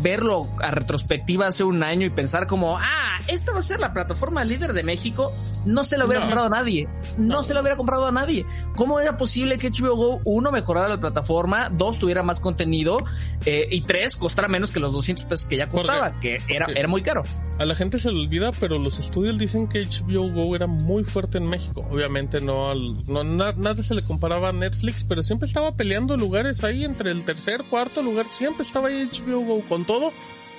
verlo 0.00 0.48
a 0.62 0.70
retrospectiva 0.70 1.48
hace 1.48 1.64
un 1.64 1.82
año 1.82 2.06
y 2.06 2.10
pensar 2.10 2.46
como, 2.46 2.78
ah, 2.78 3.20
esta 3.26 3.52
va 3.52 3.58
a 3.58 3.62
ser 3.62 3.80
la 3.80 3.92
plataforma 3.92 4.44
líder 4.44 4.72
de 4.72 4.84
México, 4.84 5.32
no 5.66 5.84
se 5.84 5.98
lo 5.98 6.06
hubiera 6.06 6.20
No. 6.20 6.26
comprado 6.26 6.46
a 6.46 6.50
nadie, 6.58 6.88
no, 7.18 7.42
se 7.42 7.52
lo 7.52 7.60
hubiera 7.60 7.76
comprado 7.76 8.06
a 8.06 8.12
nadie. 8.12 8.46
¿Cómo 8.76 9.00
era 9.00 9.16
posible 9.16 9.58
que 9.58 9.68
HBO 9.70 9.94
Go, 9.96 10.20
uno, 10.24 10.50
mejorara 10.52 10.88
la 10.88 10.98
plataforma, 11.00 11.68
dos, 11.70 11.98
tuviera 11.98 12.22
más 12.22 12.40
contenido, 12.40 13.04
eh, 13.44 13.68
y 13.70 13.82
tres, 13.82 14.16
costara 14.16 14.48
menos 14.48 14.72
que 14.72 14.80
los 14.80 14.92
200 14.92 15.26
pesos 15.26 15.46
que 15.46 15.56
ya 15.58 15.68
Porque- 15.68 15.86
costaba, 15.86 16.18
que 16.20 16.38
era, 16.48 16.66
era 16.74 16.88
muy 16.88 17.02
caro? 17.02 17.24
A 17.58 17.64
la 17.64 17.74
gente 17.74 17.98
se 17.98 18.10
le 18.12 18.20
olvida, 18.20 18.52
pero 18.52 18.78
los 18.78 18.98
estudios 18.98 19.38
dicen 19.38 19.66
que 19.66 19.80
HBO 19.80 20.30
Go 20.32 20.54
era 20.54 20.66
muy 20.66 21.04
fuerte 21.04 21.38
en 21.38 21.46
México. 21.48 21.86
Obviamente 21.90 22.40
no, 22.40 22.74
no 22.74 23.24
na- 23.24 23.52
nada 23.56 23.82
se 23.82 23.94
le 23.94 24.02
comparaba 24.02 24.50
a 24.50 24.52
Netflix, 24.52 25.04
pero 25.04 25.22
siempre 25.22 25.48
estaba 25.48 25.72
peleando 25.74 26.16
lugares 26.16 26.62
ahí 26.64 26.84
entre 26.84 27.10
el 27.10 27.24
tercer, 27.24 27.64
cuarto 27.70 28.02
lugar. 28.02 28.26
Siempre 28.28 28.64
estaba 28.66 28.88
ahí 28.88 29.08
HBO 29.10 29.40
Go. 29.40 29.62
Con 29.68 29.84
todo, 29.86 30.12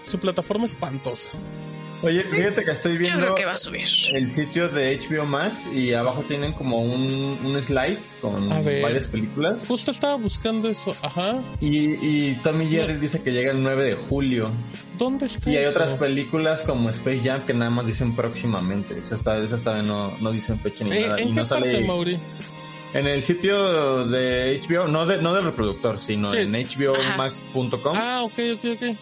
su 0.06 0.18
plataforma 0.20 0.66
espantosa. 0.66 1.30
Oye, 2.04 2.22
fíjate 2.24 2.64
que 2.64 2.72
estoy 2.72 2.94
Yo 2.94 3.00
viendo 3.00 3.20
creo 3.22 3.36
que 3.36 3.46
va 3.46 3.54
a 3.54 3.58
subir. 3.58 3.82
el 4.14 4.30
sitio 4.30 4.70
de 4.70 5.00
HBO 5.00 5.26
Max 5.26 5.68
y 5.74 5.94
abajo 5.94 6.24
tienen 6.28 6.54
como 6.54 6.82
un, 6.84 7.40
un 7.44 7.64
slide 7.64 7.98
con 8.22 8.52
A 8.52 8.62
ver. 8.62 8.84
varias 8.84 9.08
películas. 9.08 9.66
Justo 9.68 9.90
estaba 9.92 10.16
buscando 10.16 10.70
eso. 10.70 10.96
Ajá. 11.02 11.42
Y, 11.60 11.94
y 12.30 12.36
Tommy 12.44 12.70
Jerry 12.70 12.98
dice 12.98 13.24
que 13.24 13.32
llega 13.32 13.52
el 13.52 13.64
9 13.64 13.84
de 13.84 13.96
julio. 13.96 14.52
¿Dónde 14.98 15.26
está 15.26 15.50
Y 15.50 15.56
hay 15.58 15.64
eso? 15.64 15.72
otras 15.72 15.96
películas 15.96 16.64
como 16.64 16.90
Space 16.92 17.22
Jam 17.22 17.42
que 17.48 17.54
nada 17.56 17.72
más 17.72 17.88
dicen 17.88 18.16
próximamente. 18.16 18.96
Esa 19.00 19.16
está, 19.16 19.38
esa 19.40 19.56
está 19.56 19.82
no, 19.82 20.16
no 20.20 20.32
dicen 20.32 20.60
fecha 20.60 20.84
ni 20.84 20.98
¿En, 20.98 21.02
nada. 21.02 21.20
en 21.20 21.30
y 21.30 21.32
qué 21.32 21.36
no 21.42 21.46
parte, 21.48 21.72
sale 21.72 21.88
Mauri? 21.88 22.20
en 22.94 23.08
el 23.08 23.24
sitio 23.24 24.06
de 24.06 24.62
HBO, 24.70 24.88
no, 24.88 25.06
de, 25.08 25.20
no 25.20 25.34
del 25.34 25.46
reproductor, 25.46 26.00
sino 26.00 26.30
Sí. 26.32 26.38
en 26.38 26.54
hbomax.com. 26.54 27.96
Ah, 27.98 28.22
ok, 28.24 28.34
ok, 28.54 28.66
ok. 28.76 28.98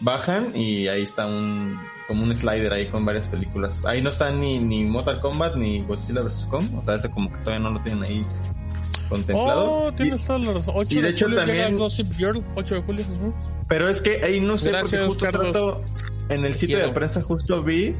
Bajan 0.00 0.54
y 0.56 0.88
ahí 0.88 1.02
está 1.04 1.26
un 1.26 1.78
como 2.08 2.22
un 2.24 2.34
slider 2.34 2.72
ahí 2.72 2.86
con 2.86 3.04
varias 3.04 3.24
películas. 3.28 3.76
Ahí 3.86 4.02
no 4.02 4.10
están 4.10 4.38
ni, 4.38 4.58
ni 4.58 4.84
Mortal 4.84 5.20
Kombat 5.20 5.56
ni 5.56 5.80
Godzilla 5.82 6.22
vs. 6.22 6.46
Kong. 6.50 6.64
O 6.80 6.84
sea, 6.84 6.96
ese 6.96 7.10
como 7.10 7.30
que 7.32 7.38
todavía 7.38 7.60
no 7.60 7.70
lo 7.72 7.80
tienen 7.82 8.02
ahí 8.02 8.20
contemplado. 9.08 9.64
Oh, 9.64 9.88
Y- 9.90 9.94
tienes 9.94 10.24
toda 10.24 10.38
la 10.38 10.52
razón. 10.54 10.74
8 10.76 10.92
y 10.92 10.96
de 10.96 11.02
de, 11.02 11.08
hecho 11.10 11.24
julio 11.26 11.40
llega 11.44 11.62
también- 11.64 11.78
Gossip 11.78 12.12
Girl. 12.16 12.44
8 12.56 12.74
de 12.76 12.82
julio. 12.82 13.04
ujú. 13.18 13.34
Pero 13.68 13.88
es 13.88 14.00
que 14.00 14.22
ahí 14.24 14.40
no 14.40 14.58
sé, 14.58 14.70
Gracias, 14.70 15.06
porque 15.06 15.26
justo 15.26 15.42
rato 15.44 15.82
en 16.28 16.44
el 16.44 16.54
sitio 16.54 16.76
quiero. 16.76 16.88
de 16.88 16.94
prensa 16.94 17.22
justo 17.22 17.62
vi 17.62 17.94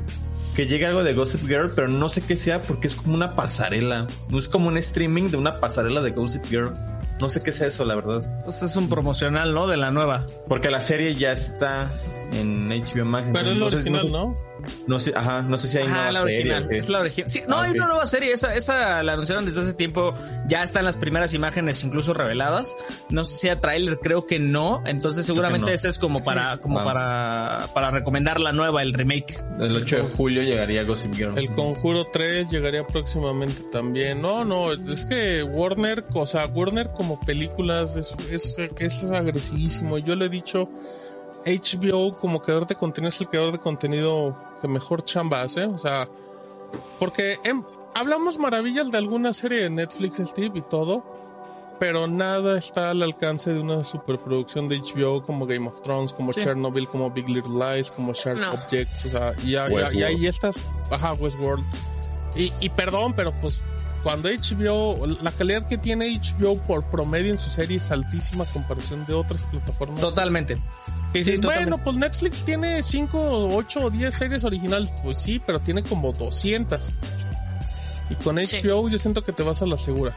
que 0.54 0.66
llega 0.66 0.88
algo 0.88 1.02
de 1.02 1.14
Gossip 1.14 1.46
Girl, 1.46 1.70
pero 1.74 1.88
no 1.88 2.08
sé 2.10 2.20
qué 2.20 2.36
sea 2.36 2.60
porque 2.60 2.86
es 2.86 2.94
como 2.94 3.14
una 3.14 3.34
pasarela. 3.34 4.06
No 4.28 4.38
es 4.38 4.48
como 4.48 4.68
un 4.68 4.76
streaming 4.76 5.30
de 5.30 5.38
una 5.38 5.56
pasarela 5.56 6.02
de 6.02 6.10
Gossip 6.10 6.44
Girl. 6.46 6.72
No 7.20 7.28
sé 7.28 7.40
qué 7.44 7.52
sea 7.52 7.68
eso, 7.68 7.84
la 7.84 7.94
verdad. 7.94 8.42
Pues 8.44 8.62
es 8.62 8.74
un 8.76 8.88
promocional, 8.88 9.54
¿no? 9.54 9.66
De 9.66 9.76
la 9.76 9.90
nueva. 9.90 10.26
Porque 10.48 10.70
la 10.70 10.80
serie 10.80 11.14
ya 11.14 11.32
está 11.32 11.88
en 12.32 12.68
HBO 12.68 13.04
Max. 13.04 13.28
Pero 13.32 13.46
es 13.46 13.52
entonces 13.52 13.56
lo 13.58 13.64
no 13.64 13.70
sé- 13.70 13.76
original, 13.76 14.02
no 14.02 14.08
sé- 14.10 14.16
¿no? 14.18 14.52
No 14.86 15.00
sé, 15.00 15.12
ajá, 15.16 15.42
no 15.42 15.56
sé 15.56 15.68
si 15.68 15.78
hay 15.78 15.84
Ajá, 15.84 15.94
nueva 15.94 16.12
la 16.12 16.20
serie 16.20 16.36
original. 16.38 16.68
qué. 16.68 16.78
Es 16.78 16.88
la 16.88 17.00
original. 17.00 17.30
Sí, 17.30 17.42
no, 17.48 17.56
Ah, 17.58 17.62
hay 17.64 17.70
ok. 17.70 17.76
una 17.76 17.86
nueva 17.88 18.06
serie. 18.06 18.32
Esa, 18.32 18.54
esa 18.54 19.02
la 19.02 19.14
anunciaron 19.14 19.44
desde 19.44 19.60
hace 19.60 19.74
tiempo. 19.74 20.14
Ya 20.46 20.62
están 20.62 20.84
las 20.84 20.96
primeras 20.98 21.34
imágenes 21.34 21.82
incluso 21.82 22.14
reveladas. 22.14 22.76
No 23.08 23.24
sé 23.24 23.36
si 23.38 23.48
a 23.48 23.58
tráiler, 23.60 23.98
creo 24.00 24.24
que 24.26 24.38
no. 24.38 24.82
Entonces 24.86 25.26
seguramente 25.26 25.66
no. 25.66 25.72
ese 25.72 25.88
es 25.88 25.98
como 25.98 26.22
para, 26.22 26.58
como 26.58 26.78
Ah. 26.78 26.84
para, 26.84 27.74
para 27.74 27.90
recomendar 27.90 28.40
la 28.40 28.52
nueva, 28.52 28.82
el 28.82 28.94
remake. 28.94 29.36
El 29.60 29.74
8 29.74 29.96
de 29.96 30.02
julio 30.16 30.42
llegaría 30.42 30.84
Gossip 30.84 31.12
Girl. 31.14 31.36
El 31.36 31.50
Conjuro 31.50 32.06
3 32.12 32.48
llegaría 32.48 32.86
próximamente 32.86 33.62
también. 33.72 34.22
No, 34.22 34.44
no, 34.44 34.72
es 34.72 35.04
que 35.06 35.42
Warner, 35.42 36.04
o 36.14 36.26
sea, 36.26 36.46
Warner 36.46 36.90
como 36.96 37.18
películas 37.20 37.96
es, 37.96 38.14
es, 38.30 38.56
es 38.78 39.02
agresivísimo. 39.10 39.98
Yo 39.98 40.14
le 40.14 40.26
he 40.26 40.28
dicho, 40.28 40.68
HBO 41.44 42.16
como 42.16 42.40
creador 42.42 42.66
de 42.66 42.74
contenido 42.76 43.08
es 43.10 43.20
el 43.20 43.28
creador 43.28 43.52
de 43.52 43.58
contenido 43.58 44.36
que 44.60 44.68
mejor 44.68 45.04
chamba 45.04 45.42
hace. 45.42 45.64
O 45.64 45.78
sea, 45.78 46.08
porque 46.98 47.36
em, 47.44 47.62
hablamos 47.94 48.38
maravillas 48.38 48.90
de 48.90 48.98
alguna 48.98 49.32
serie 49.34 49.62
de 49.62 49.70
Netflix, 49.70 50.18
Steve, 50.26 50.58
y 50.58 50.62
todo. 50.62 51.04
Pero 51.80 52.06
nada 52.06 52.58
está 52.58 52.90
al 52.90 53.02
alcance 53.02 53.52
de 53.52 53.58
una 53.58 53.82
superproducción 53.82 54.68
de 54.68 54.78
HBO 54.78 55.24
como 55.24 55.46
Game 55.46 55.66
of 55.66 55.80
Thrones, 55.82 56.12
como 56.12 56.32
Sí. 56.32 56.40
Chernobyl, 56.42 56.86
como 56.86 57.10
Big 57.10 57.28
Little 57.28 57.54
Lies, 57.54 57.90
como 57.90 58.12
Sharp 58.12 58.38
No. 58.38 58.52
Objects. 58.52 59.06
O 59.06 59.08
sea, 59.08 59.32
y, 59.42 59.50
ya- 59.52 59.66
ya- 59.68 59.74
Westworld. 59.74 59.98
y 59.98 60.02
ahí 60.04 60.26
estas, 60.26 60.54
ajá, 60.92 61.14
Westworld. 61.14 61.64
Y, 62.36 62.52
y 62.60 62.68
perdón, 62.68 63.14
pero 63.16 63.32
pues 63.40 63.60
cuando 64.02 64.28
HBO, 64.28 65.06
la 65.06 65.30
calidad 65.30 65.66
que 65.68 65.78
tiene 65.78 66.08
HBO 66.18 66.58
por 66.62 66.84
promedio 66.84 67.30
en 67.32 67.38
su 67.38 67.50
serie 67.50 67.76
es 67.76 67.90
altísima 67.90 68.44
a 68.44 68.46
comparación 68.48 69.06
de 69.06 69.14
otras 69.14 69.42
plataformas. 69.44 70.00
Totalmente. 70.00 70.58
Que 71.12 71.20
dices, 71.20 71.36
Sí, 71.36 71.40
bueno, 71.42 71.78
pues 71.78 71.96
Netflix 71.96 72.44
tiene 72.44 72.82
5, 72.82 73.48
8 73.54 73.80
o 73.84 73.90
10 73.90 74.12
series 74.14 74.44
originales. 74.44 74.90
Pues 75.02 75.18
sí, 75.18 75.40
pero 75.44 75.60
tiene 75.60 75.82
como 75.82 76.12
200. 76.12 76.92
Y 78.10 78.14
con 78.16 78.38
Sí. 78.44 78.56
HBO 78.60 78.88
yo 78.88 78.98
siento 78.98 79.22
que 79.22 79.32
te 79.32 79.42
vas 79.42 79.62
a 79.62 79.66
la 79.66 79.76
segura. 79.78 80.16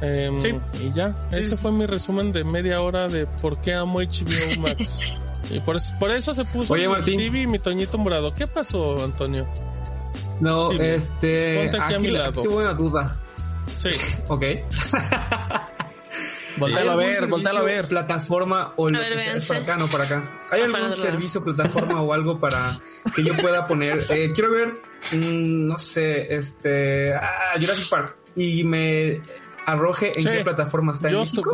Em, 0.00 0.40
Sí. 0.40 0.50
Y 0.80 0.92
ya, 0.92 1.16
Sí, 1.30 1.38
ese 1.38 1.56
fue 1.56 1.72
mi 1.72 1.86
resumen 1.86 2.32
de 2.32 2.44
media 2.44 2.80
hora 2.82 3.08
de 3.08 3.26
por 3.26 3.60
qué 3.60 3.74
amo 3.74 4.00
HBO 4.00 4.60
Max. 4.60 4.98
y 5.50 5.60
por 5.60 5.76
eso, 5.76 5.92
por 5.98 6.10
eso 6.10 6.34
se 6.34 6.44
puso 6.44 6.72
Oye, 6.74 6.86
mi 6.86 6.92
Martín. 6.94 7.20
Stevie 7.20 7.42
y 7.42 7.46
mi 7.46 7.58
Toñito 7.58 7.98
Morado. 7.98 8.32
¿Qué 8.34 8.46
pasó, 8.46 9.02
Antonio? 9.02 9.46
No, 10.42 10.72
este. 10.72 11.62
Ponte 11.70 11.78
aquí 11.80 11.94
a 11.94 11.98
mi 11.98 12.08
la- 12.08 12.18
lado. 12.24 12.42
tuve 12.42 12.56
una 12.56 12.74
duda. 12.74 13.16
Sí. 13.78 13.90
Ok. 14.28 14.44
Voltealo 16.58 16.90
a 16.90 16.94
¿Hay 16.94 16.98
algún 17.06 17.20
ver, 17.20 17.26
voltealo 17.28 17.58
a 17.60 17.62
ver. 17.62 17.88
Plataforma 17.88 18.74
o 18.76 18.88
lo 18.90 18.98
ver, 18.98 19.12
que 19.14 19.18
sea, 19.20 19.26
véanse. 19.32 19.48
para 19.54 19.62
acá, 19.62 19.76
no 19.78 19.86
para 19.88 20.04
acá. 20.04 20.30
¿Hay 20.50 20.60
Ah, 20.60 20.64
algún 20.64 20.92
servicio, 20.92 21.42
plataforma 21.42 22.02
o 22.02 22.12
algo 22.12 22.38
para 22.38 22.72
que 23.16 23.24
yo 23.24 23.34
pueda 23.36 23.66
poner? 23.66 23.98
Eh, 24.10 24.30
quiero 24.34 24.50
ver, 24.50 24.68
mm, 25.12 25.64
no 25.64 25.78
sé, 25.78 26.34
este, 26.34 27.14
ah, 27.14 27.54
Jurassic 27.58 27.88
Park 27.88 28.16
y 28.36 28.64
me 28.64 29.22
arroje 29.66 30.12
en 30.16 30.22
Sí. 30.22 30.28
qué 30.28 30.40
plataforma 30.44 30.92
está 30.92 31.08
en 31.08 31.18
México. 31.18 31.50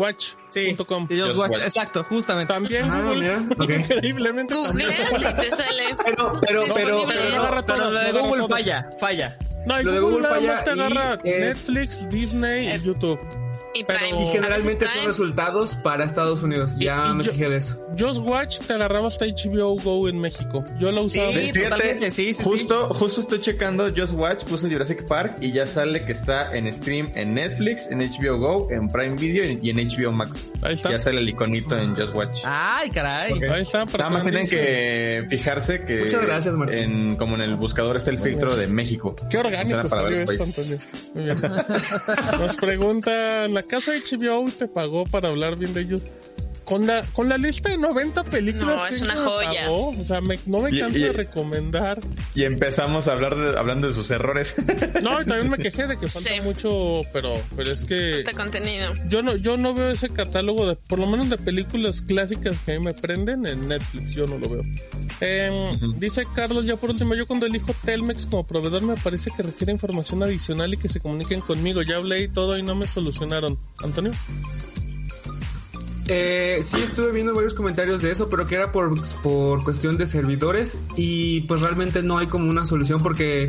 Sí. 0.49 0.61
Y 0.61 0.77
Just 0.77 1.11
Just 1.11 1.37
Watch, 1.39 1.51
Watch. 1.53 1.61
exacto, 1.63 2.05
justamente. 2.05 2.53
También 2.53 2.91
Ah, 2.91 3.03
Google. 3.03 3.21
mira, 3.21 3.45
ok. 3.59 3.71
Increíblemente 3.71 4.55
también. 4.55 4.89
Googleas 4.89 5.21
y 5.23 5.35
te 5.35 5.51
sale. 5.51 5.85
Pero, 6.05 6.33
pero, 6.41 6.63
pero, 6.75 7.05
pero, 7.09 7.25
no 7.25 7.31
no, 7.37 7.43
agarra 7.43 7.65
Pero 7.67 7.91
la 7.91 8.05
de 8.05 8.13
Google 8.13 8.49
falla, 8.49 8.91
falla. 9.01 9.39
No, 9.67 9.81
y 9.81 9.85
Lo 9.85 9.93
de 9.93 10.01
Google, 10.01 10.17
Google 10.17 10.29
falla 10.29 10.53
más 10.55 10.65
te 10.65 10.71
y 10.71 10.73
agarra 10.81 11.21
es- 11.25 11.41
Netflix, 11.69 12.09
Disney 12.11 12.69
y 12.75 12.81
YouTube. 12.81 13.19
Y 13.79 13.85
Pero- 13.85 13.99
Prime. 13.99 14.21
Y 14.21 14.25
y 14.25 14.29
A 14.29 14.33
generalmente 14.33 14.85
son 14.87 14.93
Prime. 14.95 15.07
resultados 15.07 15.75
para 15.77 16.05
Estados 16.05 16.43
Unidos. 16.43 16.75
Ya 16.79 17.11
y 17.13 17.15
me 17.17 17.25
yo- 17.25 17.33
fijé 17.33 17.49
de 17.51 17.57
eso. 17.57 17.85
Just 17.99 18.19
Watch 18.21 18.61
te 18.61 18.73
agarraba 18.75 19.09
hasta 19.09 19.25
HBO 19.27 19.77
Go 19.83 20.09
en 20.09 20.21
México. 20.21 20.65
Yo 20.79 20.91
la 20.93 21.01
usaba. 21.01 21.33
Sí, 21.33 21.53
totalmente, 21.53 22.11
sí, 22.11 22.35
sí, 22.35 22.35
sí. 22.35 22.43
justo, 22.45 22.93
justo 22.95 23.21
estoy 23.21 23.41
checando 23.41 23.89
Just 23.97 24.15
Watch, 24.15 24.45
puse 24.45 24.69
Jurassic 24.71 25.07
Park 25.07 25.37
y 25.41 25.53
ya 25.53 25.67
sale 25.67 26.05
que 26.05 26.13
está 26.13 26.53
en 26.53 26.73
stream 26.73 27.11
en 27.15 27.35
Netflix, 27.35 27.89
en 27.91 28.01
HBO 28.01 28.39
Go, 28.39 28.69
en 28.71 28.89
Prime 28.89 29.17
Video 29.17 29.45
y 29.61 29.71
en 29.71 29.77
HBO 29.79 30.13
Max. 30.13 30.47
Ahí 30.63 30.75
está. 30.75 30.91
Ya 30.91 30.99
sale 30.99 31.21
el 31.21 31.29
iconito 31.29 31.77
en 31.79 31.95
Just 31.97 32.15
Watch. 32.15 32.41
Ay, 32.45 32.91
caray. 32.91 33.33
Ahí 33.45 33.63
está. 33.63 33.85
Nada 33.85 34.11
más 34.11 34.23
tienen 34.25 34.49
que 34.49 35.25
fijarse 35.29 35.85
que 35.85 36.01
Muchas 36.01 36.27
gracias, 36.27 36.55
Martín. 36.57 36.79
en 36.79 37.17
como 37.17 37.35
en 37.37 37.43
el 37.43 37.57
buscador 37.57 37.97
está 37.97 38.11
el 38.11 38.19
filtro 38.19 38.57
de 38.57 38.67
México. 38.67 39.15
Qué 39.31 39.39
orgánico 39.39 39.81
Funciona 39.81 39.89
para 39.89 40.03
salió 40.03 40.27
varios 40.27 40.31
esto, 40.31 40.63
países. 40.63 40.89
Antonio. 41.15 41.15
Muy 41.15 41.25
bien. 42.39 42.41
Nos 42.47 42.57
preguntan, 42.57 43.55
¿la 43.55 43.63
de 43.69 44.01
HBO 44.01 44.51
te 44.51 44.67
pagó 44.67 45.05
para 45.05 45.29
hablar 45.29 45.57
bien 45.57 45.75
de 45.75 45.83
ellos? 45.83 46.03
Con 46.69 46.87
la, 46.87 47.03
con 47.15 47.29
la 47.31 47.39
lista 47.39 47.71
de 47.71 47.79
90 47.79 48.25
películas 48.25 48.77
No, 48.77 48.83
que 48.89 48.95
es 48.95 49.01
una 49.03 49.17
joya. 49.17 49.63
pagó, 49.63 49.89
o 49.89 50.05
sea, 50.05 50.21
me- 50.21 50.39
no 50.45 50.61
me 50.61 50.71
Y- 50.71 50.79
canso 50.81 50.99
y- 50.99 51.03
de 51.03 51.13
recomendar. 51.13 51.99
Y 52.35 52.45
empezamos 52.45 53.09
a 53.09 53.13
hablar 53.13 53.35
de, 53.37 53.59
hablando 53.59 53.89
de 53.89 53.95
sus 53.95 54.11
errores. 54.11 54.55
No, 55.03 55.21
y 55.21 55.25
también 55.25 55.51
me 55.51 55.57
quejé 55.59 55.87
de 55.87 55.97
que 55.97 56.09
falta 56.09 56.31
Sí. 56.35 56.41
mucho, 56.43 57.01
pero, 57.13 57.33
pero 57.57 57.71
es 57.73 57.85
que 57.85 58.23
Falta 58.25 58.43
contenido. 58.43 58.93
yo 59.09 59.23
no, 59.23 59.37
yo 59.37 59.57
no 59.57 59.73
veo 59.73 59.89
ese 59.89 60.11
catálogo 60.11 60.67
de, 60.67 60.77
por 60.77 60.99
lo 60.99 61.07
menos 61.07 61.31
de 61.31 61.39
películas 61.39 62.03
clásicas 62.03 62.59
que 62.61 62.73
a 62.75 62.79
mí 62.79 62.85
me 62.85 62.93
prenden 62.95 63.47
en 63.47 63.67
Netflix, 63.69 64.13
yo 64.15 64.27
no 64.27 64.37
lo 64.37 64.49
veo. 64.49 64.63
Em, 65.21 65.99
Dice 65.99 66.27
Carlos, 66.35 66.65
ya 66.67 66.77
por 66.77 66.91
último, 66.91 67.15
yo 67.15 67.27
cuando 67.27 67.47
elijo 67.47 67.75
Telmex 67.85 68.27
como 68.27 68.47
proveedor 68.47 68.83
me 68.83 68.95
parece 68.97 69.31
que 69.37 69.43
requiere 69.43 69.73
información 69.73 70.23
adicional 70.23 70.75
y 70.75 70.77
que 70.77 70.89
se 70.89 71.01
comuniquen 71.01 71.41
conmigo. 71.41 71.83
Ya 71.83 71.97
hablé 71.97 72.23
y 72.25 72.29
todo 72.29 72.59
y 72.59 72.63
no 72.63 72.75
me 72.75 72.87
solucionaron. 72.87 73.59
Antonio. 73.83 74.13
Eh, 76.09 76.61
sí, 76.63 76.81
estuve 76.83 77.13
viendo 77.13 77.35
varios 77.35 77.53
comentarios 77.55 78.01
de 78.01 78.11
eso, 78.11 78.31
pero 78.31 78.47
que 78.47 78.55
era 78.55 78.73
por, 78.73 78.95
por 79.23 79.63
cuestión 79.63 79.99
de 79.99 80.07
servidores 80.07 80.79
y 80.97 81.43
pues 81.43 81.61
realmente 81.61 82.03
no 82.03 82.19
hay 82.19 82.27
como 82.27 82.49
una 82.49 82.65
solución 82.65 83.03
porque 83.03 83.49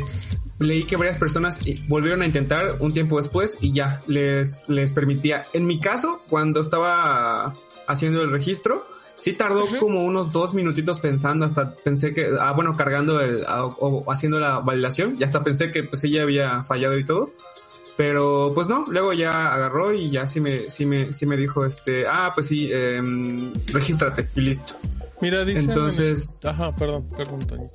leí 0.58 0.84
que 0.84 0.96
varias 0.96 1.16
personas 1.16 1.60
volvieron 1.88 2.20
a 2.20 2.26
intentar 2.26 2.76
un 2.80 2.92
tiempo 2.92 3.16
después 3.16 3.56
y 3.60 3.72
ya 3.72 4.02
les, 4.06 4.62
les 4.68 4.92
permitía. 4.92 5.44
En 5.54 5.66
mi 5.66 5.80
caso, 5.80 6.22
cuando 6.28 6.60
estaba 6.60 7.54
haciendo 7.86 8.22
el 8.22 8.30
registro, 8.30 8.86
sí 9.14 9.32
tardó 9.32 9.64
como 9.78 10.04
unos 10.04 10.30
dos 10.32 10.52
minutitos 10.52 11.00
pensando, 11.00 11.46
hasta 11.46 11.74
pensé 11.74 12.12
que, 12.12 12.28
ah, 12.38 12.52
bueno, 12.52 12.76
cargando 12.76 13.20
el, 13.20 13.44
ah, 13.46 13.64
o, 13.64 14.04
o 14.04 14.12
haciendo 14.12 14.38
la 14.38 14.58
validación, 14.60 15.16
y 15.18 15.24
hasta 15.24 15.42
pensé 15.42 15.70
que 15.70 15.82
pues 15.82 16.02
sí 16.02 16.10
ya 16.10 16.22
había 16.22 16.62
fallado 16.64 16.98
y 16.98 17.04
todo. 17.04 17.32
Pero 18.00 18.52
pues 18.54 18.66
no, 18.66 18.86
luego 18.88 19.12
ya 19.12 19.52
agarró 19.52 19.92
y 19.92 20.08
ya 20.08 20.26
sí 20.26 20.40
me, 20.40 20.70
sí 20.70 20.86
me, 20.86 21.12
sí 21.12 21.26
me 21.26 21.36
dijo 21.36 21.66
este, 21.66 22.06
ah, 22.08 22.32
pues 22.34 22.46
sí, 22.46 22.70
em, 22.72 23.52
regístrate 23.66 24.26
y 24.34 24.40
listo. 24.40 24.72
Mira, 25.20 25.44
dice. 25.44 25.58
Entonces- 25.58 26.40
Ajá, 26.42 26.74
perdón, 26.74 27.06
perdón, 27.14 27.46
Toñito. 27.46 27.74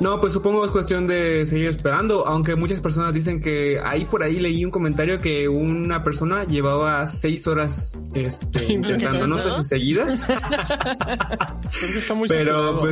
No, 0.00 0.20
pues 0.20 0.34
supongo 0.34 0.66
es 0.66 0.70
cuestión 0.70 1.06
de 1.06 1.46
seguir 1.46 1.68
esperando, 1.68 2.26
aunque 2.26 2.56
muchas 2.56 2.82
personas 2.82 3.14
dicen 3.14 3.40
que 3.40 3.80
ahí 3.82 4.04
por 4.04 4.22
ahí 4.22 4.38
leí 4.38 4.62
un 4.66 4.70
comentario 4.70 5.18
que 5.18 5.48
una 5.48 6.04
persona 6.04 6.44
llevaba 6.44 7.06
seis 7.06 7.46
horas 7.46 8.02
este, 8.12 8.64
intentando, 8.72 9.26
no 9.26 9.38
sé 9.38 9.50
si 9.50 9.64
seguidas, 9.64 10.20
pero 12.28 12.76
saturado. 12.76 12.82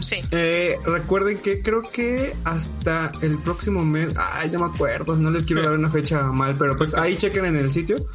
Sí. 0.00 0.16
Eh, 0.30 0.76
recuerden 0.84 1.38
que 1.38 1.62
creo 1.62 1.82
que 1.82 2.34
hasta 2.44 3.12
el 3.22 3.38
próximo 3.38 3.84
mes, 3.84 4.12
ay, 4.16 4.50
no 4.50 4.60
me 4.60 4.66
acuerdo, 4.66 5.16
no 5.16 5.30
les 5.30 5.44
quiero 5.44 5.62
dar 5.62 5.72
una 5.72 5.90
fecha 5.90 6.22
mal, 6.22 6.56
pero 6.58 6.76
pues 6.76 6.94
ahí 6.94 7.16
chequen 7.16 7.44
en 7.44 7.56
el 7.56 7.70
sitio 7.70 8.06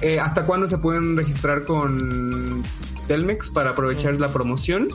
eh, 0.00 0.20
hasta 0.20 0.44
cuándo 0.44 0.66
se 0.66 0.78
pueden 0.78 1.16
registrar 1.16 1.64
con 1.64 2.62
Telmex 3.06 3.50
para 3.50 3.70
aprovechar 3.70 4.20
la 4.20 4.28
promoción. 4.28 4.88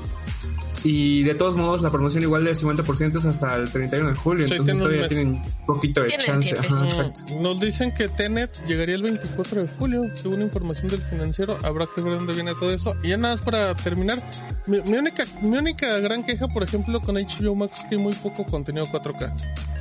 Y 0.85 1.23
de 1.23 1.33
todos 1.33 1.55
modos, 1.55 1.81
la 1.81 1.89
promoción 1.89 2.23
igual 2.23 2.43
del 2.43 2.55
50% 2.55 3.15
es 3.15 3.23
hasta 3.23 3.55
el 3.55 3.71
31 3.71 4.09
de 4.09 4.15
julio, 4.15 4.47
Sí, 4.47 4.55
entonces 4.55 4.77
todavía 4.77 5.07
tienen 5.07 5.41
poquito 5.65 6.01
de 6.01 6.07
Tienen 6.07 6.25
chance. 6.25 6.57
Ajá. 6.57 7.13
Nos 7.39 7.59
dicen 7.61 7.93
que 7.93 8.09
Tenet 8.09 8.51
llegaría 8.65 8.95
el 8.95 9.03
24 9.03 9.61
de 9.61 9.69
julio, 9.79 10.01
según 10.15 10.41
información 10.41 10.89
del 10.89 11.01
financiero. 11.03 11.57
Habrá 11.63 11.87
que 11.95 12.01
ver 12.01 12.15
dónde 12.15 12.33
viene 12.33 12.53
todo 12.55 12.73
eso. 12.73 12.95
Y 13.01 13.09
ya 13.09 13.17
nada 13.17 13.35
más 13.35 13.41
para 13.41 13.73
terminar, 13.77 14.21
mi, 14.67 14.81
mi 14.81 14.97
única, 14.97 15.25
mi 15.41 15.57
única 15.57 15.99
gran 15.99 16.23
queja, 16.23 16.47
por 16.47 16.63
ejemplo, 16.63 17.01
con 17.01 17.15
HBO 17.15 17.55
Max 17.55 17.79
es 17.79 17.85
que 17.85 17.95
hay 17.95 18.01
muy 18.01 18.13
poco 18.13 18.45
contenido 18.45 18.85
4K. 18.87 19.33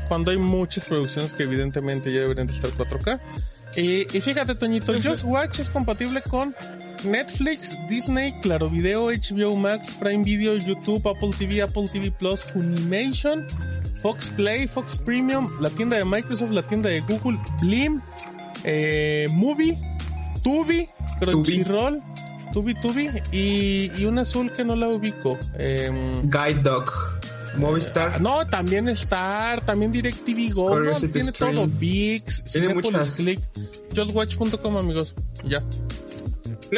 Cuando 0.08 0.30
hay 0.30 0.38
muchas 0.38 0.84
producciones 0.84 1.32
que 1.32 1.44
evidentemente 1.44 2.12
ya 2.12 2.20
deberían 2.20 2.46
de 2.46 2.54
estar 2.54 2.70
4K. 2.70 3.20
Y, 3.76 4.16
y 4.16 4.20
fíjate, 4.20 4.54
Toñito, 4.54 4.92
Just 5.02 5.24
Watch 5.24 5.60
es 5.60 5.70
compatible 5.70 6.20
con 6.22 6.54
Netflix, 7.04 7.76
Disney, 7.88 8.32
Claro 8.40 8.68
Video, 8.68 9.06
HBO 9.06 9.56
Max, 9.56 9.92
Prime 9.98 10.22
Video, 10.24 10.56
YouTube, 10.56 11.08
Apple 11.08 11.30
TV, 11.38 11.62
Apple 11.62 11.88
TV 11.90 12.10
Plus, 12.10 12.44
Funimation, 12.44 13.46
Fox 14.02 14.30
Play, 14.30 14.66
Fox 14.66 14.98
Premium, 14.98 15.50
la 15.60 15.70
tienda 15.70 15.96
de 15.96 16.04
Microsoft, 16.04 16.50
la 16.50 16.66
tienda 16.66 16.90
de 16.90 17.00
Google, 17.00 17.38
Blim, 17.60 18.02
eh, 18.64 19.26
Movie, 19.30 19.78
Tubi, 20.42 20.88
Crunchyroll, 21.20 22.00
Tubi 22.00 22.31
Tubi 22.52 22.76
y, 23.32 23.90
y 23.96 24.04
un 24.04 24.18
azul 24.18 24.52
que 24.52 24.64
no 24.64 24.76
la 24.76 24.88
ubico. 24.88 25.38
em, 25.58 26.22
Guide 26.30 26.62
Dog, 26.62 26.90
Movistar. 27.56 28.20
no, 28.20 28.46
también 28.46 28.88
Star, 28.90 29.64
también 29.64 29.92
DirecTV 29.92 30.52
Go, 30.54 30.78
no, 30.80 30.94
tiene 30.94 31.24
Stream. 31.32 31.54
todo, 31.54 31.66
VIX, 31.66 32.44
Tiene 32.44 32.68
Cinepolis. 32.68 33.14
Click, 33.16 33.40
justwatch.com 33.94 34.76
amigos, 34.76 35.14
ya. 35.44 35.62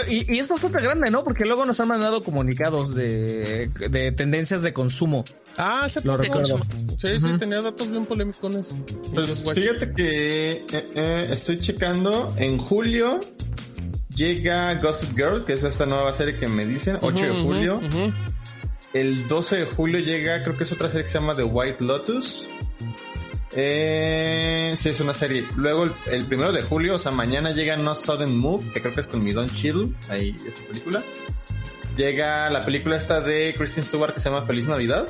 Y, 0.09 0.35
y 0.35 0.39
es 0.41 0.49
bastante 0.49 0.81
grande, 0.83 1.09
¿no? 1.13 1.23
Porque 1.23 1.45
luego 1.45 1.65
nos 1.65 1.79
han 1.79 1.87
mandado 1.87 2.25
comunicados 2.25 2.97
de, 2.97 3.71
de 3.91 4.11
tendencias 4.11 4.63
de 4.63 4.73
consumo. 4.73 5.25
Ah, 5.57 5.87
se 5.89 6.01
Lo 6.01 6.17
recuerdo. 6.17 6.59
Sí, 6.99 7.21
sí, 7.21 7.29
tenía 7.39 7.61
datos 7.63 7.89
bien 7.89 8.05
polémicos. 8.05 8.75
Pues 9.15 9.49
fíjate 9.55 9.93
que 9.93 10.51
eh, 10.53 10.67
eh, 10.97 11.29
estoy 11.31 11.59
checando. 11.59 12.35
En 12.37 12.59
julio 12.59 13.21
llega 14.15 14.75
Gossip 14.75 15.17
Girl, 15.17 15.45
que 15.45 15.55
es 15.55 15.63
esta 15.63 15.87
nueva 15.87 16.13
serie 16.15 16.37
que 16.39 16.47
me 16.47 16.67
dicen, 16.67 16.99
8 17.01 17.17
de 17.25 17.43
julio. 17.43 17.81
El 18.93 19.27
12 19.27 19.57
de 19.57 19.67
julio 19.67 19.99
llega, 19.99 20.43
creo 20.43 20.57
que 20.57 20.65
es 20.65 20.73
otra 20.73 20.89
serie 20.89 21.05
que 21.05 21.11
se 21.11 21.19
llama 21.19 21.35
The 21.35 21.43
White 21.45 21.83
Lotus. 21.83 22.49
Eh, 23.57 24.75
sí, 24.77 24.89
es 24.89 25.01
una 25.01 25.15
serie. 25.15 25.47
Luego, 25.57 25.85
el, 25.85 25.95
el 26.07 26.25
primero 26.27 26.53
de 26.53 26.63
julio, 26.63 26.97
o 26.97 26.99
sea, 26.99 27.13
mañana 27.13 27.53
llega 27.53 27.77
No 27.77 27.95
Sudden 27.95 28.37
Move, 28.37 28.73
que 28.73 28.81
creo 28.81 28.93
que 28.93 29.01
es 29.01 29.07
con 29.07 29.23
mi 29.23 29.33
Don 29.33 29.49
Chill, 29.49 29.97
ahí 30.09 30.37
esa 30.47 30.63
película. 30.65 31.03
Llega 31.97 32.51
la 32.51 32.65
película 32.65 32.97
esta 32.97 33.21
de 33.21 33.55
Kristen 33.57 33.85
Stewart 33.85 34.15
que 34.15 34.21
se 34.21 34.29
llama 34.29 34.45
Feliz 34.47 34.67
Navidad. 34.67 35.09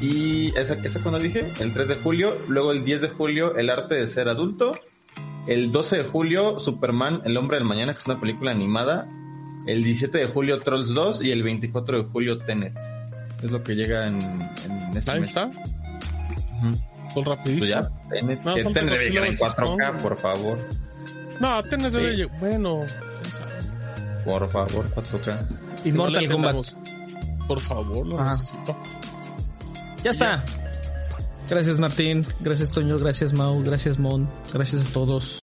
Y 0.00 0.56
esa, 0.56 0.74
esa 0.74 1.00
cuando 1.00 1.18
dije, 1.18 1.50
el 1.60 1.72
3 1.72 1.88
de 1.88 1.94
julio. 1.96 2.36
Luego 2.48 2.72
el 2.72 2.84
10 2.84 3.00
de 3.00 3.08
julio, 3.08 3.56
El 3.56 3.70
arte 3.70 3.96
de 3.96 4.08
ser 4.08 4.28
adulto. 4.28 4.78
El 5.46 5.70
12 5.72 5.98
de 5.98 6.04
julio, 6.04 6.58
Superman, 6.58 7.20
El 7.24 7.36
hombre 7.36 7.58
del 7.58 7.66
mañana, 7.66 7.92
que 7.92 7.98
es 8.00 8.06
una 8.06 8.18
película 8.20 8.50
animada. 8.50 9.06
El 9.66 9.82
17 9.82 10.18
de 10.18 10.26
julio, 10.28 10.60
Trolls 10.60 10.94
2. 10.94 11.22
Y 11.24 11.32
el 11.32 11.42
24 11.42 11.98
de 12.02 12.08
julio, 12.10 12.38
Tenet. 12.38 12.74
Es 13.42 13.50
lo 13.50 13.62
que 13.62 13.74
llega 13.74 14.06
en, 14.06 14.22
en 14.22 14.96
este 14.96 15.10
Ahí 15.10 15.20
mes. 15.20 15.28
está, 15.30 15.46
Ujú. 15.46 16.72
pues 17.14 17.26
rapidísimo. 17.26 17.58
Pues 17.58 17.68
ya, 17.68 17.90
Tenet, 18.10 18.42
No, 18.42 18.54
Tenet 18.54 18.74
debe 18.74 19.04
llegar 19.10 19.24
en 19.26 19.30
películas, 19.38 19.54
4K, 19.56 19.86
son- 19.92 19.96
por 19.98 20.16
favor. 20.18 20.58
No, 21.40 21.62
tenés 21.64 21.86
Sí. 21.94 22.00
debe 22.00 22.16
lleg- 22.16 22.40
Bueno. 22.40 22.84
Por 24.24 24.48
favor, 24.50 24.88
4K. 24.94 25.46
Y 25.84 25.90
No 25.92 25.96
Mortal 25.98 26.28
Kombat. 26.30 26.56
Por 27.46 27.60
favor, 27.60 28.06
lo 28.06 28.18
Ajá. 28.20 28.30
necesito. 28.32 28.76
Ya 30.02 30.10
está. 30.10 30.42
Gracias 31.48 31.78
Martín, 31.78 32.24
gracias 32.40 32.70
Toño, 32.70 32.98
gracias 32.98 33.32
Mau, 33.32 33.62
gracias 33.62 33.98
Mon, 33.98 34.28
gracias 34.52 34.82
a 34.82 34.92
todos. 34.92 35.32